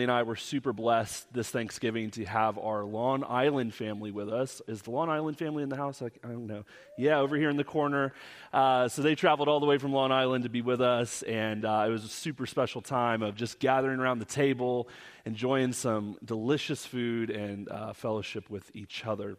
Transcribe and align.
and 0.00 0.10
I 0.10 0.22
were 0.22 0.36
super 0.36 0.72
blessed 0.72 1.30
this 1.34 1.50
Thanksgiving 1.50 2.10
to 2.12 2.24
have 2.24 2.56
our 2.56 2.82
Long 2.82 3.22
Island 3.28 3.74
family 3.74 4.10
with 4.10 4.30
us. 4.30 4.62
Is 4.66 4.80
the 4.80 4.90
Long 4.90 5.10
Island 5.10 5.36
family 5.36 5.62
in 5.62 5.68
the 5.68 5.76
house? 5.76 6.00
I, 6.00 6.06
I 6.24 6.28
don't 6.28 6.46
know. 6.46 6.64
Yeah, 6.96 7.18
over 7.18 7.36
here 7.36 7.50
in 7.50 7.58
the 7.58 7.64
corner. 7.64 8.14
Uh, 8.54 8.88
so 8.88 9.02
they 9.02 9.14
traveled 9.14 9.50
all 9.50 9.60
the 9.60 9.66
way 9.66 9.76
from 9.76 9.92
Long 9.92 10.10
Island 10.10 10.44
to 10.44 10.48
be 10.48 10.62
with 10.62 10.80
us, 10.80 11.20
and 11.24 11.66
uh, 11.66 11.84
it 11.86 11.90
was 11.90 12.04
a 12.04 12.08
super 12.08 12.46
special 12.46 12.80
time 12.80 13.22
of 13.22 13.34
just 13.34 13.58
gathering 13.58 14.00
around 14.00 14.20
the 14.20 14.24
table, 14.24 14.88
enjoying 15.26 15.74
some 15.74 16.16
delicious 16.24 16.86
food 16.86 17.28
and 17.28 17.68
uh, 17.68 17.92
fellowship 17.92 18.48
with 18.48 18.70
each 18.74 19.04
other. 19.04 19.36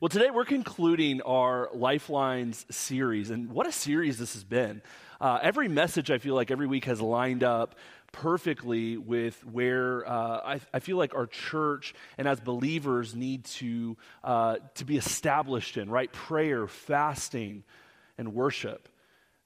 Well, 0.00 0.08
today 0.08 0.30
we're 0.30 0.44
concluding 0.44 1.20
our 1.22 1.68
Lifelines 1.74 2.64
series, 2.70 3.30
and 3.30 3.50
what 3.50 3.66
a 3.66 3.72
series 3.72 4.18
this 4.18 4.34
has 4.34 4.44
been. 4.44 4.82
Uh, 5.20 5.38
every 5.40 5.68
message 5.68 6.10
I 6.10 6.18
feel 6.18 6.34
like 6.34 6.50
every 6.50 6.66
week 6.66 6.84
has 6.86 7.00
lined 7.00 7.44
up 7.44 7.76
perfectly 8.12 8.96
with 8.96 9.44
where 9.46 10.06
uh, 10.08 10.40
I, 10.44 10.60
I, 10.72 10.78
feel 10.78 10.98
like 10.98 11.14
our 11.14 11.26
church 11.26 11.94
and 12.18 12.28
as 12.28 12.40
believers 12.40 13.14
need 13.14 13.46
to, 13.46 13.96
uh, 14.22 14.56
to 14.74 14.84
be 14.84 14.98
established 14.98 15.78
in, 15.78 15.90
right? 15.90 16.12
Prayer, 16.12 16.66
fasting, 16.66 17.64
and 18.18 18.34
worship. 18.34 18.88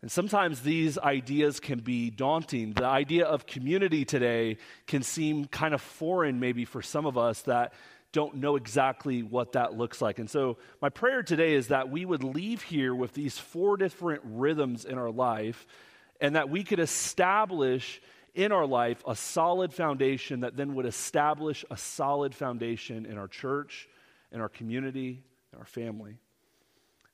And 0.02 0.10
sometimes 0.10 0.60
these 0.60 0.98
ideas 0.98 1.60
can 1.60 1.78
be 1.78 2.10
daunting. 2.10 2.74
The 2.74 2.84
idea 2.84 3.24
of 3.24 3.46
community 3.46 4.04
today 4.04 4.58
can 4.86 5.02
seem 5.02 5.46
kind 5.46 5.72
of 5.72 5.80
foreign, 5.80 6.38
maybe, 6.38 6.64
for 6.64 6.82
some 6.82 7.06
of 7.06 7.16
us 7.16 7.42
that 7.42 7.72
don't 8.12 8.36
know 8.36 8.56
exactly 8.56 9.22
what 9.22 9.52
that 9.52 9.76
looks 9.76 10.00
like. 10.00 10.18
And 10.18 10.28
so, 10.28 10.58
my 10.80 10.88
prayer 10.90 11.22
today 11.22 11.54
is 11.54 11.68
that 11.68 11.90
we 11.90 12.04
would 12.04 12.24
leave 12.24 12.62
here 12.62 12.94
with 12.94 13.14
these 13.14 13.38
four 13.38 13.76
different 13.76 14.22
rhythms 14.24 14.84
in 14.84 14.96
our 14.98 15.10
life 15.10 15.66
and 16.20 16.36
that 16.36 16.48
we 16.48 16.64
could 16.64 16.80
establish 16.80 18.00
in 18.36 18.52
our 18.52 18.66
life 18.66 19.02
a 19.08 19.16
solid 19.16 19.72
foundation 19.72 20.40
that 20.40 20.56
then 20.56 20.74
would 20.76 20.86
establish 20.86 21.64
a 21.70 21.76
solid 21.76 22.34
foundation 22.34 23.06
in 23.06 23.18
our 23.18 23.26
church, 23.26 23.88
in 24.30 24.40
our 24.40 24.48
community, 24.48 25.24
in 25.52 25.58
our 25.58 25.64
family. 25.64 26.18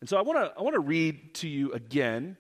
And 0.01 0.09
so 0.09 0.19
I 0.19 0.23
want 0.23 0.39
to 0.39 0.53
I 0.59 0.63
want 0.63 0.75
to 0.75 0.81
read 0.81 1.35
to 1.37 1.49
you 1.49 1.73
again 1.73 2.37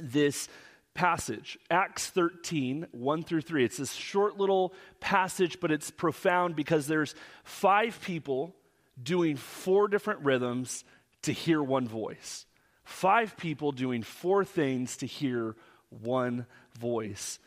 this 0.00 0.48
passage, 0.94 1.58
Acts 1.70 2.08
13, 2.10 2.86
1 2.92 3.22
through 3.24 3.40
3. 3.40 3.64
It's 3.64 3.76
this 3.76 3.92
short 3.92 4.38
little 4.38 4.72
passage, 5.00 5.58
but 5.60 5.70
it's 5.70 5.90
profound 5.90 6.56
because 6.56 6.86
there's 6.86 7.14
five 7.44 8.00
people 8.02 8.54
doing 9.00 9.36
four 9.36 9.88
different 9.88 10.20
rhythms 10.20 10.84
to 11.22 11.32
hear 11.32 11.62
one 11.62 11.86
voice. 11.86 12.46
Five 12.84 13.36
people 13.36 13.72
doing 13.72 14.02
four 14.02 14.44
things 14.44 14.96
to 14.98 15.06
hear 15.06 15.56
one 15.90 16.46
voice. 16.78 17.38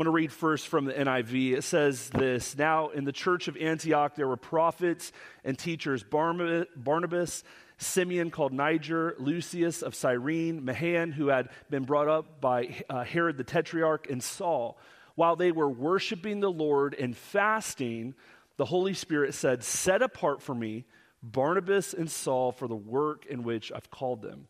I'm 0.00 0.04
going 0.04 0.14
to 0.14 0.16
read 0.16 0.32
first 0.32 0.68
from 0.68 0.86
the 0.86 0.94
NIV. 0.94 1.58
It 1.58 1.62
says 1.62 2.08
this 2.08 2.56
Now, 2.56 2.88
in 2.88 3.04
the 3.04 3.12
church 3.12 3.48
of 3.48 3.56
Antioch, 3.58 4.14
there 4.14 4.26
were 4.26 4.38
prophets 4.38 5.12
and 5.44 5.58
teachers 5.58 6.02
Barnabas, 6.02 7.44
Simeon 7.76 8.30
called 8.30 8.54
Niger, 8.54 9.14
Lucius 9.18 9.82
of 9.82 9.94
Cyrene, 9.94 10.64
Mahan, 10.64 11.12
who 11.12 11.28
had 11.28 11.50
been 11.68 11.84
brought 11.84 12.08
up 12.08 12.40
by 12.40 12.82
uh, 12.88 13.04
Herod 13.04 13.36
the 13.36 13.44
Tetrarch, 13.44 14.08
and 14.08 14.22
Saul. 14.22 14.78
While 15.16 15.36
they 15.36 15.52
were 15.52 15.68
worshiping 15.68 16.40
the 16.40 16.50
Lord 16.50 16.94
and 16.94 17.14
fasting, 17.14 18.14
the 18.56 18.64
Holy 18.64 18.94
Spirit 18.94 19.34
said, 19.34 19.62
Set 19.62 20.00
apart 20.00 20.40
for 20.40 20.54
me 20.54 20.86
Barnabas 21.22 21.92
and 21.92 22.10
Saul 22.10 22.52
for 22.52 22.66
the 22.66 22.74
work 22.74 23.26
in 23.26 23.42
which 23.42 23.70
I've 23.70 23.90
called 23.90 24.22
them. 24.22 24.48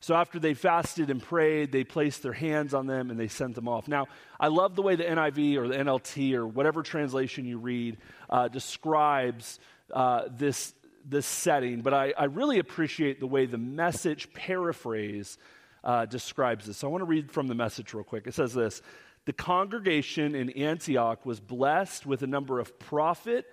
So 0.00 0.14
after 0.14 0.38
they 0.38 0.54
fasted 0.54 1.10
and 1.10 1.20
prayed, 1.20 1.72
they 1.72 1.82
placed 1.82 2.22
their 2.22 2.32
hands 2.32 2.72
on 2.72 2.86
them 2.86 3.10
and 3.10 3.18
they 3.18 3.28
sent 3.28 3.56
them 3.56 3.68
off. 3.68 3.88
Now, 3.88 4.06
I 4.38 4.48
love 4.48 4.76
the 4.76 4.82
way 4.82 4.94
the 4.94 5.04
NIV 5.04 5.56
or 5.56 5.66
the 5.66 5.74
NLT 5.74 6.34
or 6.34 6.46
whatever 6.46 6.82
translation 6.82 7.44
you 7.44 7.58
read 7.58 7.98
uh, 8.30 8.46
describes 8.48 9.58
uh, 9.92 10.24
this, 10.30 10.72
this 11.04 11.26
setting, 11.26 11.80
but 11.80 11.94
I, 11.94 12.12
I, 12.16 12.24
really 12.24 12.58
appreciate 12.58 13.20
the 13.20 13.26
way 13.26 13.46
the 13.46 13.56
message 13.56 14.30
paraphrase 14.34 15.38
uh, 15.82 16.04
describes 16.04 16.66
this. 16.66 16.76
So 16.76 16.88
I 16.88 16.90
want 16.90 17.00
to 17.00 17.06
read 17.06 17.30
from 17.30 17.48
the 17.48 17.54
message 17.54 17.94
real 17.94 18.04
quick. 18.04 18.26
It 18.26 18.34
says 18.34 18.52
this 18.52 18.82
The 19.24 19.32
congregation 19.32 20.34
in 20.34 20.50
Antioch 20.50 21.24
was 21.24 21.40
blessed 21.40 22.04
with 22.04 22.22
a 22.22 22.26
number 22.26 22.60
of 22.60 22.78
prophet, 22.78 23.46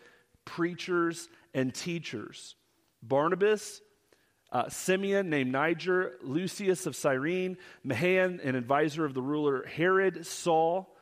preachers, 0.44 1.29
and 1.53 1.73
teachers. 1.73 2.56
Barnabas, 3.01 3.81
uh, 4.55 4.69
Simeon, 4.69 5.29
named 5.29 5.51
Niger, 5.51 6.13
Lucius 6.23 6.85
of 6.85 6.95
Cyrene, 6.95 7.57
Mahan, 7.83 8.39
an 8.41 8.55
advisor 8.55 9.03
of 9.03 9.13
the 9.13 9.21
ruler 9.21 9.66
Herod, 9.66 10.25
Saul. 10.25 10.95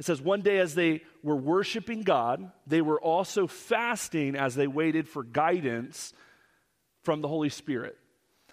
It 0.00 0.06
says, 0.06 0.22
one 0.22 0.40
day 0.40 0.56
as 0.56 0.74
they 0.74 1.02
were 1.22 1.36
worshiping 1.36 2.00
God, 2.00 2.50
they 2.66 2.80
were 2.80 2.98
also 2.98 3.46
fasting 3.46 4.36
as 4.36 4.54
they 4.54 4.66
waited 4.66 5.06
for 5.06 5.22
guidance 5.22 6.14
from 7.02 7.20
the 7.20 7.28
Holy 7.28 7.50
Spirit. 7.50 7.98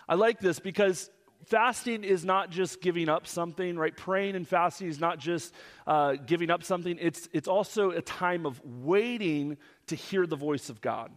I 0.10 0.16
like 0.16 0.42
this 0.42 0.60
because 0.60 1.10
fasting 1.46 2.04
is 2.04 2.26
not 2.26 2.50
just 2.50 2.82
giving 2.82 3.08
up 3.08 3.28
something, 3.28 3.78
right? 3.78 3.96
Praying 3.96 4.36
and 4.36 4.46
fasting 4.46 4.90
is 4.90 5.00
not 5.00 5.18
just 5.18 5.54
uh, 5.88 6.16
giving 6.16 6.50
up 6.50 6.66
something, 6.66 6.98
it's, 7.00 7.30
it's 7.32 7.48
also 7.48 7.92
a 7.92 8.02
time 8.02 8.46
of 8.46 8.60
waiting 8.66 9.56
to 9.88 9.96
hear 9.96 10.28
the 10.28 10.36
voice 10.36 10.70
of 10.70 10.82
God. 10.82 11.10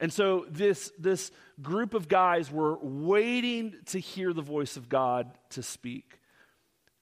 And 0.00 0.12
so 0.12 0.46
this, 0.48 0.92
this 0.98 1.30
group 1.60 1.94
of 1.94 2.08
guys 2.08 2.50
were 2.50 2.78
waiting 2.80 3.74
to 3.86 3.98
hear 3.98 4.32
the 4.32 4.42
voice 4.42 4.76
of 4.76 4.88
God 4.88 5.30
to 5.50 5.62
speak. 5.62 6.18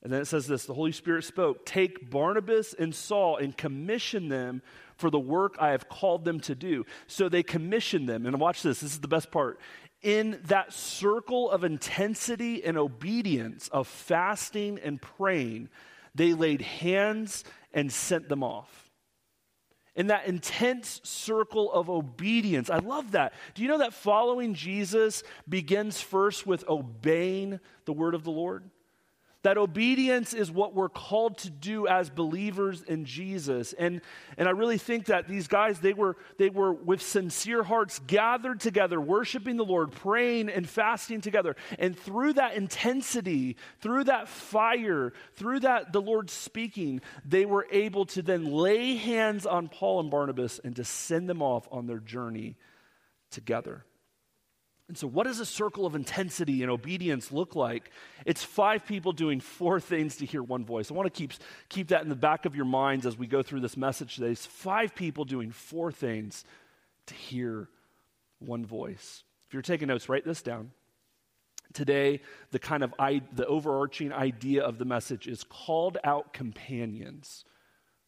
And 0.03 0.13
then 0.13 0.23
it 0.23 0.27
says 0.27 0.47
this 0.47 0.67
the 0.67 0.75
Holy 0.75 0.93
Spirit 0.93 1.25
spoke, 1.25 1.67
Take 1.67 2.11
Barnabas 2.11 2.75
and 2.75 2.95
Saul 2.95 3.37
and 3.39 3.57
commission 3.57 4.29
them 4.29 4.63
for 4.97 5.11
the 5.11 5.19
work 5.19 5.57
I 5.61 5.71
have 5.71 5.89
called 5.89 6.25
them 6.25 6.41
to 6.41 6.55
do. 6.55 6.87
So 7.07 7.29
they 7.29 7.43
commissioned 7.43 8.09
them. 8.09 8.25
And 8.25 8.39
watch 8.41 8.63
this, 8.63 8.81
this 8.81 8.93
is 8.93 9.01
the 9.01 9.09
best 9.09 9.31
part. 9.31 9.59
In 10.03 10.41
that 10.45 10.73
circle 10.73 11.51
of 11.51 11.65
intensity 11.65 12.65
and 12.65 12.79
obedience, 12.79 13.69
of 13.69 13.89
fasting 13.89 14.79
and 14.83 15.03
praying, 15.03 15.69
they 16.15 16.35
laid 16.35 16.63
hands 16.63 17.45
and 17.75 17.93
sent 17.93 18.29
them 18.29 18.43
off 18.43 18.86
in 19.97 20.09
that 20.09 20.27
intense 20.27 21.01
circle 21.03 21.73
of 21.73 21.91
obedience. 21.91 22.71
I 22.71 22.79
love 22.79 23.13
that. 23.13 23.33
Do 23.55 23.63
you 23.63 23.69
know 23.69 23.79
that 23.79 23.95
following 23.95 24.55
Jesus 24.55 25.23
begins 25.49 26.01
first 26.01 26.47
with 26.47 26.69
obeying 26.69 27.59
the 27.87 27.93
word 27.93 28.15
of 28.15 28.23
the 28.23 28.31
Lord? 28.31 28.71
That 29.47 29.59
obedience 29.59 30.35
is 30.35 30.51
what 30.51 30.75
we're 30.75 30.89
called 30.89 31.39
to 31.39 31.51
do 31.51 31.87
as 31.87 32.11
believers 32.11 32.83
in 32.83 33.05
Jesus. 33.05 33.75
And, 33.75 34.01
and 34.37 34.49
I 34.49 34.51
really 34.51 34.77
think 34.77 35.07
that 35.07 35.29
these 35.29 35.47
guys, 35.47 35.79
they 35.79 35.93
were, 35.93 36.17
they 36.37 36.51
were 36.51 36.73
with 36.73 37.01
sincere 37.01 37.63
hearts 37.63 38.01
gathered 38.09 38.59
together, 38.59 39.01
worshiping 39.01 39.57
the 39.57 39.65
Lord, 39.65 39.93
praying 39.93 40.49
and 40.49 40.69
fasting 40.69 41.21
together. 41.21 41.55
And 41.79 41.97
through 41.97 42.33
that 42.33 42.55
intensity, 42.55 43.57
through 43.79 44.03
that 44.05 44.27
fire, 44.27 45.13
through 45.37 45.61
that 45.61 45.93
the 45.93 46.03
Lord 46.03 46.29
speaking, 46.29 47.01
they 47.25 47.47
were 47.47 47.69
able 47.71 48.05
to 48.07 48.23
then 48.23 48.47
lay 48.47 48.97
hands 48.97 49.47
on 49.47 49.69
Paul 49.69 50.01
and 50.01 50.11
Barnabas 50.11 50.59
and 50.65 50.75
to 50.75 50.83
send 50.83 51.29
them 51.29 51.41
off 51.41 51.69
on 51.71 51.87
their 51.87 52.01
journey 52.01 52.57
together. 53.31 53.85
And 54.89 54.97
so, 54.97 55.09
what 55.09 55.25
does 55.25 55.41
a 55.41 55.47
circle 55.47 55.85
of 55.85 55.97
intensity 55.97 56.63
and 56.63 56.71
obedience 56.71 57.33
look 57.33 57.57
like? 57.57 57.91
It's 58.25 58.45
five 58.45 58.87
people 58.87 59.13
doing 59.13 59.41
four 59.41 59.81
things 59.81 60.17
to 60.19 60.27
hear 60.27 60.43
one 60.43 60.65
voice. 60.65 60.91
I 60.91 60.95
want 60.95 61.13
to 61.13 61.19
keep, 61.19 61.33
keep 61.69 61.89
that 61.89 62.03
in 62.03 62.09
the 62.09 62.15
back 62.15 62.47
of 62.47 62.55
your 62.55 62.67
minds 62.67 63.05
as 63.05 63.19
we 63.19 63.27
go 63.27 63.43
through 63.43 63.61
this 63.61 63.77
message 63.77 64.15
today. 64.15 64.31
It's 64.31 64.47
five 64.47 64.95
people 64.95 65.25
doing 65.25 65.51
four 65.51 65.91
things 65.91 66.45
to 67.07 67.15
hear 67.15 67.69
one 68.39 68.65
voice. 68.65 69.25
If 69.49 69.55
you're 69.55 69.63
taking 69.63 69.89
notes, 69.89 70.09
write 70.09 70.25
this 70.25 70.43
down. 70.43 70.71
Today, 71.73 72.21
the 72.53 72.61
kind 72.61 72.85
of 72.85 72.95
I, 72.97 73.23
the 73.33 73.47
overarching 73.47 74.13
idea 74.13 74.63
of 74.63 74.79
the 74.79 74.85
message 74.85 75.27
is 75.27 75.43
called 75.43 75.99
out 76.05 76.33
companions 76.33 77.45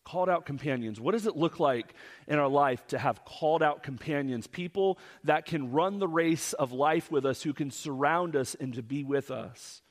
called 0.09 0.29
out 0.31 0.47
companions. 0.47 0.99
What 1.01 1.13
does 1.13 1.27
it 1.27 1.37
look 1.37 1.61
like 1.61 1.95
in 2.27 2.39
our 2.39 2.49
life 2.49 2.87
to 2.89 2.99
have 2.99 3.25
called 3.25 3.63
out 3.63 3.83
companions? 3.83 4.47
People 4.47 4.99
that 5.25 5.45
can 5.45 5.71
run 5.71 5.99
the 5.99 6.09
race 6.09 6.55
of 6.55 6.73
life 6.73 7.11
with 7.11 7.27
us, 7.27 7.43
who 7.43 7.53
can 7.53 7.71
surround 7.71 8.35
us 8.35 8.57
and 8.59 8.73
to 8.75 8.83
be 8.83 9.05
with 9.05 9.31
us. 9.31 9.83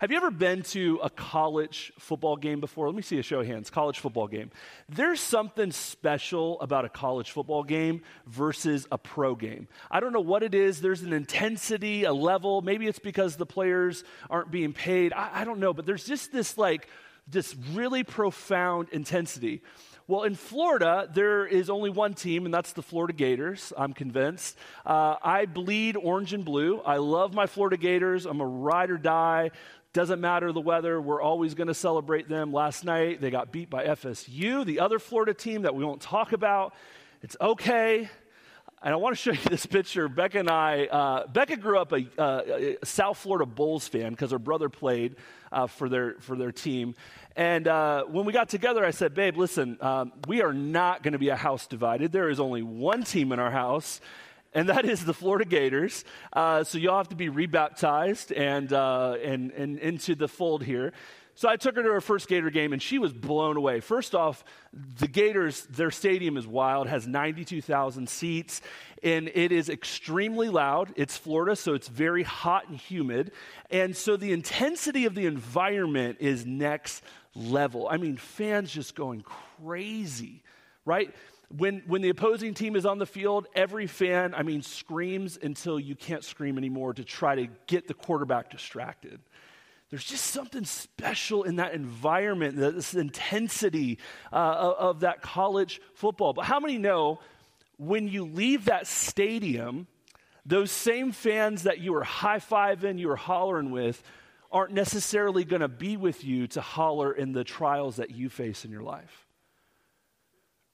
Have 0.00 0.10
you 0.10 0.16
ever 0.16 0.30
been 0.30 0.62
to 0.62 0.98
a 1.02 1.10
college 1.10 1.92
football 1.98 2.36
game 2.36 2.58
before? 2.58 2.86
Let 2.86 2.96
me 2.96 3.02
see 3.02 3.18
a 3.18 3.22
show 3.22 3.40
of 3.40 3.46
hands. 3.46 3.68
College 3.68 3.98
football 3.98 4.26
game. 4.26 4.50
There's 4.88 5.20
something 5.20 5.72
special 5.72 6.60
about 6.60 6.86
a 6.86 6.88
college 6.88 7.30
football 7.30 7.62
game 7.62 8.00
versus 8.26 8.86
a 8.90 8.98
pro 8.98 9.34
game. 9.34 9.68
I 9.90 10.00
don't 10.00 10.14
know 10.14 10.20
what 10.20 10.42
it 10.42 10.54
is. 10.54 10.80
There's 10.80 11.02
an 11.02 11.12
intensity, 11.12 12.04
a 12.04 12.14
level. 12.14 12.62
Maybe 12.62 12.86
it's 12.86 12.98
because 12.98 13.36
the 13.36 13.46
players 13.46 14.02
aren't 14.30 14.50
being 14.50 14.72
paid. 14.72 15.12
I, 15.12 15.42
I 15.42 15.44
don't 15.44 15.60
know. 15.60 15.74
But 15.74 15.84
there's 15.84 16.04
just 16.04 16.32
this 16.32 16.56
like 16.56 16.88
this 17.30 17.54
really 17.72 18.04
profound 18.04 18.88
intensity. 18.90 19.62
Well, 20.06 20.24
in 20.24 20.34
Florida, 20.34 21.08
there 21.14 21.46
is 21.46 21.70
only 21.70 21.88
one 21.88 22.14
team, 22.14 22.44
and 22.44 22.52
that's 22.52 22.72
the 22.72 22.82
Florida 22.82 23.12
Gators, 23.12 23.72
I'm 23.76 23.92
convinced. 23.92 24.58
Uh, 24.84 25.14
I 25.22 25.46
bleed 25.46 25.96
orange 25.96 26.32
and 26.32 26.44
blue. 26.44 26.80
I 26.80 26.96
love 26.96 27.32
my 27.32 27.46
Florida 27.46 27.76
Gators. 27.76 28.26
I'm 28.26 28.40
a 28.40 28.46
ride 28.46 28.90
or 28.90 28.98
die. 28.98 29.52
Doesn't 29.92 30.20
matter 30.20 30.52
the 30.52 30.60
weather, 30.60 31.00
we're 31.00 31.22
always 31.22 31.54
going 31.54 31.68
to 31.68 31.74
celebrate 31.74 32.28
them. 32.28 32.52
Last 32.52 32.84
night, 32.84 33.20
they 33.20 33.30
got 33.30 33.50
beat 33.50 33.70
by 33.70 33.86
FSU, 33.86 34.64
the 34.64 34.80
other 34.80 34.98
Florida 34.98 35.34
team 35.34 35.62
that 35.62 35.74
we 35.74 35.84
won't 35.84 36.00
talk 36.00 36.32
about. 36.32 36.74
It's 37.22 37.36
okay. 37.40 38.08
And 38.82 38.94
I 38.94 38.96
want 38.96 39.14
to 39.14 39.20
show 39.20 39.32
you 39.32 39.38
this 39.50 39.66
picture. 39.66 40.08
Becca 40.08 40.38
and 40.38 40.48
I, 40.48 40.86
uh, 40.86 41.26
Becca 41.26 41.58
grew 41.58 41.78
up 41.78 41.92
a, 41.92 42.06
uh, 42.18 42.42
a, 42.46 42.76
South 42.84 43.18
Florida 43.18 43.44
Bulls 43.44 43.86
fan 43.86 44.10
because 44.10 44.30
her 44.30 44.38
brother 44.38 44.70
played 44.70 45.16
uh, 45.52 45.66
for, 45.66 45.88
their, 45.88 46.14
for 46.20 46.34
their 46.34 46.52
team. 46.52 46.94
And 47.36 47.68
uh, 47.68 48.04
when 48.04 48.24
we 48.24 48.32
got 48.32 48.48
together, 48.48 48.84
I 48.84 48.90
said, 48.90 49.14
Babe, 49.14 49.36
listen, 49.36 49.76
um, 49.82 50.12
we 50.26 50.42
are 50.42 50.54
not 50.54 51.02
going 51.02 51.12
to 51.12 51.18
be 51.18 51.28
a 51.28 51.36
house 51.36 51.66
divided. 51.66 52.10
There 52.10 52.30
is 52.30 52.40
only 52.40 52.62
one 52.62 53.04
team 53.04 53.32
in 53.32 53.38
our 53.38 53.50
house, 53.50 54.00
and 54.54 54.68
that 54.70 54.86
is 54.86 55.04
the 55.04 55.14
Florida 55.14 55.44
Gators. 55.44 56.04
Uh, 56.32 56.64
so 56.64 56.78
you'll 56.78 56.96
have 56.96 57.10
to 57.10 57.16
be 57.16 57.28
rebaptized 57.28 58.32
and, 58.32 58.72
uh, 58.72 59.16
and, 59.22 59.52
and 59.52 59.78
into 59.78 60.14
the 60.14 60.26
fold 60.26 60.64
here. 60.64 60.92
So 61.40 61.48
I 61.48 61.56
took 61.56 61.76
her 61.76 61.82
to 61.82 61.92
her 61.92 62.02
first 62.02 62.28
Gator 62.28 62.50
game, 62.50 62.74
and 62.74 62.82
she 62.82 62.98
was 62.98 63.14
blown 63.14 63.56
away. 63.56 63.80
First 63.80 64.14
off, 64.14 64.44
the 64.74 65.08
Gators, 65.08 65.62
their 65.70 65.90
stadium 65.90 66.36
is 66.36 66.46
wild, 66.46 66.86
has 66.86 67.06
92,000 67.06 68.10
seats, 68.10 68.60
and 69.02 69.30
it 69.34 69.50
is 69.50 69.70
extremely 69.70 70.50
loud. 70.50 70.92
It's 70.96 71.16
Florida, 71.16 71.56
so 71.56 71.72
it's 71.72 71.88
very 71.88 72.24
hot 72.24 72.68
and 72.68 72.76
humid. 72.76 73.32
And 73.70 73.96
so 73.96 74.18
the 74.18 74.34
intensity 74.34 75.06
of 75.06 75.14
the 75.14 75.24
environment 75.24 76.18
is 76.20 76.44
next 76.44 77.02
level. 77.34 77.88
I 77.90 77.96
mean, 77.96 78.18
fans 78.18 78.70
just 78.70 78.94
going 78.94 79.22
crazy, 79.22 80.42
right? 80.84 81.14
When, 81.56 81.82
when 81.86 82.02
the 82.02 82.10
opposing 82.10 82.52
team 82.52 82.76
is 82.76 82.84
on 82.84 82.98
the 82.98 83.06
field, 83.06 83.46
every 83.54 83.86
fan, 83.86 84.34
I 84.34 84.42
mean, 84.42 84.60
screams 84.60 85.38
until 85.42 85.80
you 85.80 85.96
can't 85.96 86.22
scream 86.22 86.58
anymore 86.58 86.92
to 86.92 87.02
try 87.02 87.34
to 87.36 87.48
get 87.66 87.88
the 87.88 87.94
quarterback 87.94 88.50
distracted. 88.50 89.20
There's 89.90 90.04
just 90.04 90.26
something 90.26 90.64
special 90.64 91.42
in 91.42 91.56
that 91.56 91.74
environment, 91.74 92.56
this 92.56 92.94
intensity 92.94 93.98
uh, 94.32 94.74
of 94.78 95.00
that 95.00 95.20
college 95.20 95.80
football. 95.94 96.32
But 96.32 96.44
how 96.44 96.60
many 96.60 96.78
know 96.78 97.18
when 97.76 98.06
you 98.06 98.24
leave 98.24 98.66
that 98.66 98.86
stadium, 98.86 99.88
those 100.46 100.70
same 100.70 101.10
fans 101.10 101.64
that 101.64 101.80
you 101.80 101.92
were 101.92 102.04
high 102.04 102.38
fiving, 102.38 103.00
you 103.00 103.08
were 103.08 103.16
hollering 103.16 103.72
with, 103.72 104.00
aren't 104.52 104.72
necessarily 104.72 105.44
going 105.44 105.62
to 105.62 105.68
be 105.68 105.96
with 105.96 106.24
you 106.24 106.46
to 106.48 106.60
holler 106.60 107.12
in 107.12 107.32
the 107.32 107.42
trials 107.42 107.96
that 107.96 108.10
you 108.10 108.28
face 108.28 108.64
in 108.64 108.70
your 108.70 108.82
life? 108.82 109.26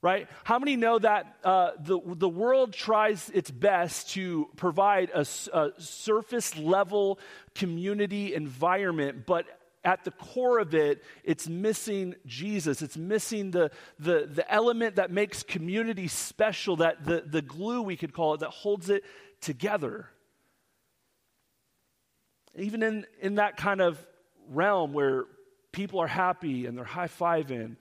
Right? 0.01 0.27
How 0.43 0.59
many 0.59 0.75
know 0.75 0.99
that 0.99 1.37
uh, 1.43 1.71
the, 1.79 1.99
the 2.05 2.29
world 2.29 2.73
tries 2.73 3.29
its 3.29 3.49
best 3.49 4.11
to 4.11 4.47
provide 4.55 5.09
a, 5.13 5.25
a 5.53 5.71
surface 5.79 6.57
level 6.57 7.19
community 7.55 8.33
environment, 8.33 9.25
but 9.25 9.45
at 9.83 10.03
the 10.03 10.11
core 10.11 10.59
of 10.59 10.75
it, 10.75 11.01
it's 11.23 11.47
missing 11.47 12.15
Jesus. 12.25 12.81
It's 12.81 12.97
missing 12.97 13.51
the, 13.51 13.71
the, 13.99 14.29
the 14.29 14.49
element 14.51 14.97
that 14.97 15.11
makes 15.11 15.43
community 15.43 16.09
special, 16.09 16.75
that 16.77 17.05
the, 17.05 17.23
the 17.25 17.41
glue, 17.41 17.81
we 17.81 17.95
could 17.95 18.13
call 18.13 18.33
it, 18.33 18.41
that 18.41 18.49
holds 18.49 18.89
it 18.89 19.03
together. 19.39 20.09
Even 22.57 22.83
in, 22.83 23.05
in 23.21 23.35
that 23.35 23.55
kind 23.55 23.79
of 23.79 24.03
realm 24.49 24.91
where 24.93 25.25
people 25.71 26.01
are 26.01 26.07
happy 26.07 26.65
and 26.65 26.77
they're 26.77 26.83
high 26.83 27.07
fiving, 27.07 27.77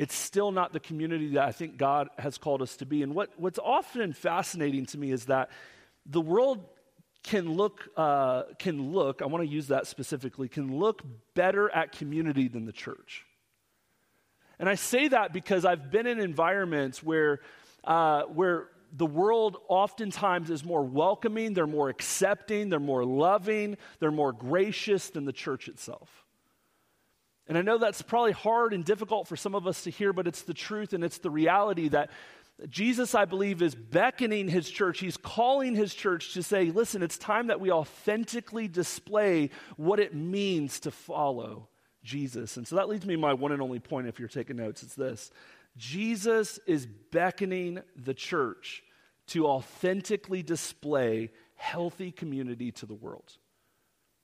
it's 0.00 0.14
still 0.14 0.50
not 0.50 0.72
the 0.72 0.80
community 0.80 1.34
that 1.34 1.44
I 1.44 1.52
think 1.52 1.76
God 1.76 2.08
has 2.18 2.38
called 2.38 2.62
us 2.62 2.74
to 2.78 2.86
be. 2.86 3.02
And 3.02 3.14
what, 3.14 3.28
what's 3.36 3.58
often 3.58 4.14
fascinating 4.14 4.86
to 4.86 4.98
me 4.98 5.12
is 5.12 5.26
that 5.26 5.50
the 6.06 6.22
world 6.22 6.64
can 7.22 7.52
look, 7.52 7.86
uh, 7.98 8.44
can 8.58 8.92
look, 8.92 9.20
I 9.20 9.26
want 9.26 9.44
to 9.44 9.50
use 9.50 9.68
that 9.68 9.86
specifically, 9.86 10.48
can 10.48 10.78
look 10.78 11.02
better 11.34 11.68
at 11.70 11.92
community 11.92 12.48
than 12.48 12.64
the 12.64 12.72
church. 12.72 13.26
And 14.58 14.70
I 14.70 14.76
say 14.76 15.08
that 15.08 15.34
because 15.34 15.66
I've 15.66 15.90
been 15.90 16.06
in 16.06 16.18
environments 16.18 17.02
where, 17.02 17.40
uh, 17.84 18.22
where 18.22 18.68
the 18.96 19.04
world 19.04 19.58
oftentimes 19.68 20.48
is 20.48 20.64
more 20.64 20.82
welcoming, 20.82 21.52
they're 21.52 21.66
more 21.66 21.90
accepting, 21.90 22.70
they're 22.70 22.80
more 22.80 23.04
loving, 23.04 23.76
they're 23.98 24.10
more 24.10 24.32
gracious 24.32 25.10
than 25.10 25.26
the 25.26 25.32
church 25.34 25.68
itself. 25.68 26.24
And 27.50 27.58
I 27.58 27.62
know 27.62 27.78
that's 27.78 28.00
probably 28.00 28.30
hard 28.30 28.72
and 28.72 28.84
difficult 28.84 29.26
for 29.26 29.34
some 29.34 29.56
of 29.56 29.66
us 29.66 29.82
to 29.82 29.90
hear, 29.90 30.12
but 30.12 30.28
it's 30.28 30.42
the 30.42 30.54
truth 30.54 30.92
and 30.92 31.02
it's 31.02 31.18
the 31.18 31.30
reality 31.30 31.88
that 31.88 32.08
Jesus, 32.68 33.12
I 33.12 33.24
believe, 33.24 33.60
is 33.60 33.74
beckoning 33.74 34.46
his 34.46 34.70
church. 34.70 35.00
He's 35.00 35.16
calling 35.16 35.74
his 35.74 35.92
church 35.92 36.32
to 36.34 36.44
say, 36.44 36.66
listen, 36.66 37.02
it's 37.02 37.18
time 37.18 37.48
that 37.48 37.58
we 37.58 37.72
authentically 37.72 38.68
display 38.68 39.50
what 39.76 39.98
it 39.98 40.14
means 40.14 40.78
to 40.80 40.92
follow 40.92 41.66
Jesus. 42.04 42.56
And 42.56 42.68
so 42.68 42.76
that 42.76 42.88
leads 42.88 43.04
me 43.04 43.16
my 43.16 43.34
one 43.34 43.50
and 43.50 43.60
only 43.60 43.80
point 43.80 44.06
if 44.06 44.20
you're 44.20 44.28
taking 44.28 44.54
notes. 44.54 44.84
It's 44.84 44.94
this 44.94 45.32
Jesus 45.76 46.60
is 46.68 46.86
beckoning 46.86 47.80
the 47.96 48.14
church 48.14 48.84
to 49.26 49.48
authentically 49.48 50.44
display 50.44 51.30
healthy 51.56 52.12
community 52.12 52.70
to 52.70 52.86
the 52.86 52.94
world. 52.94 53.38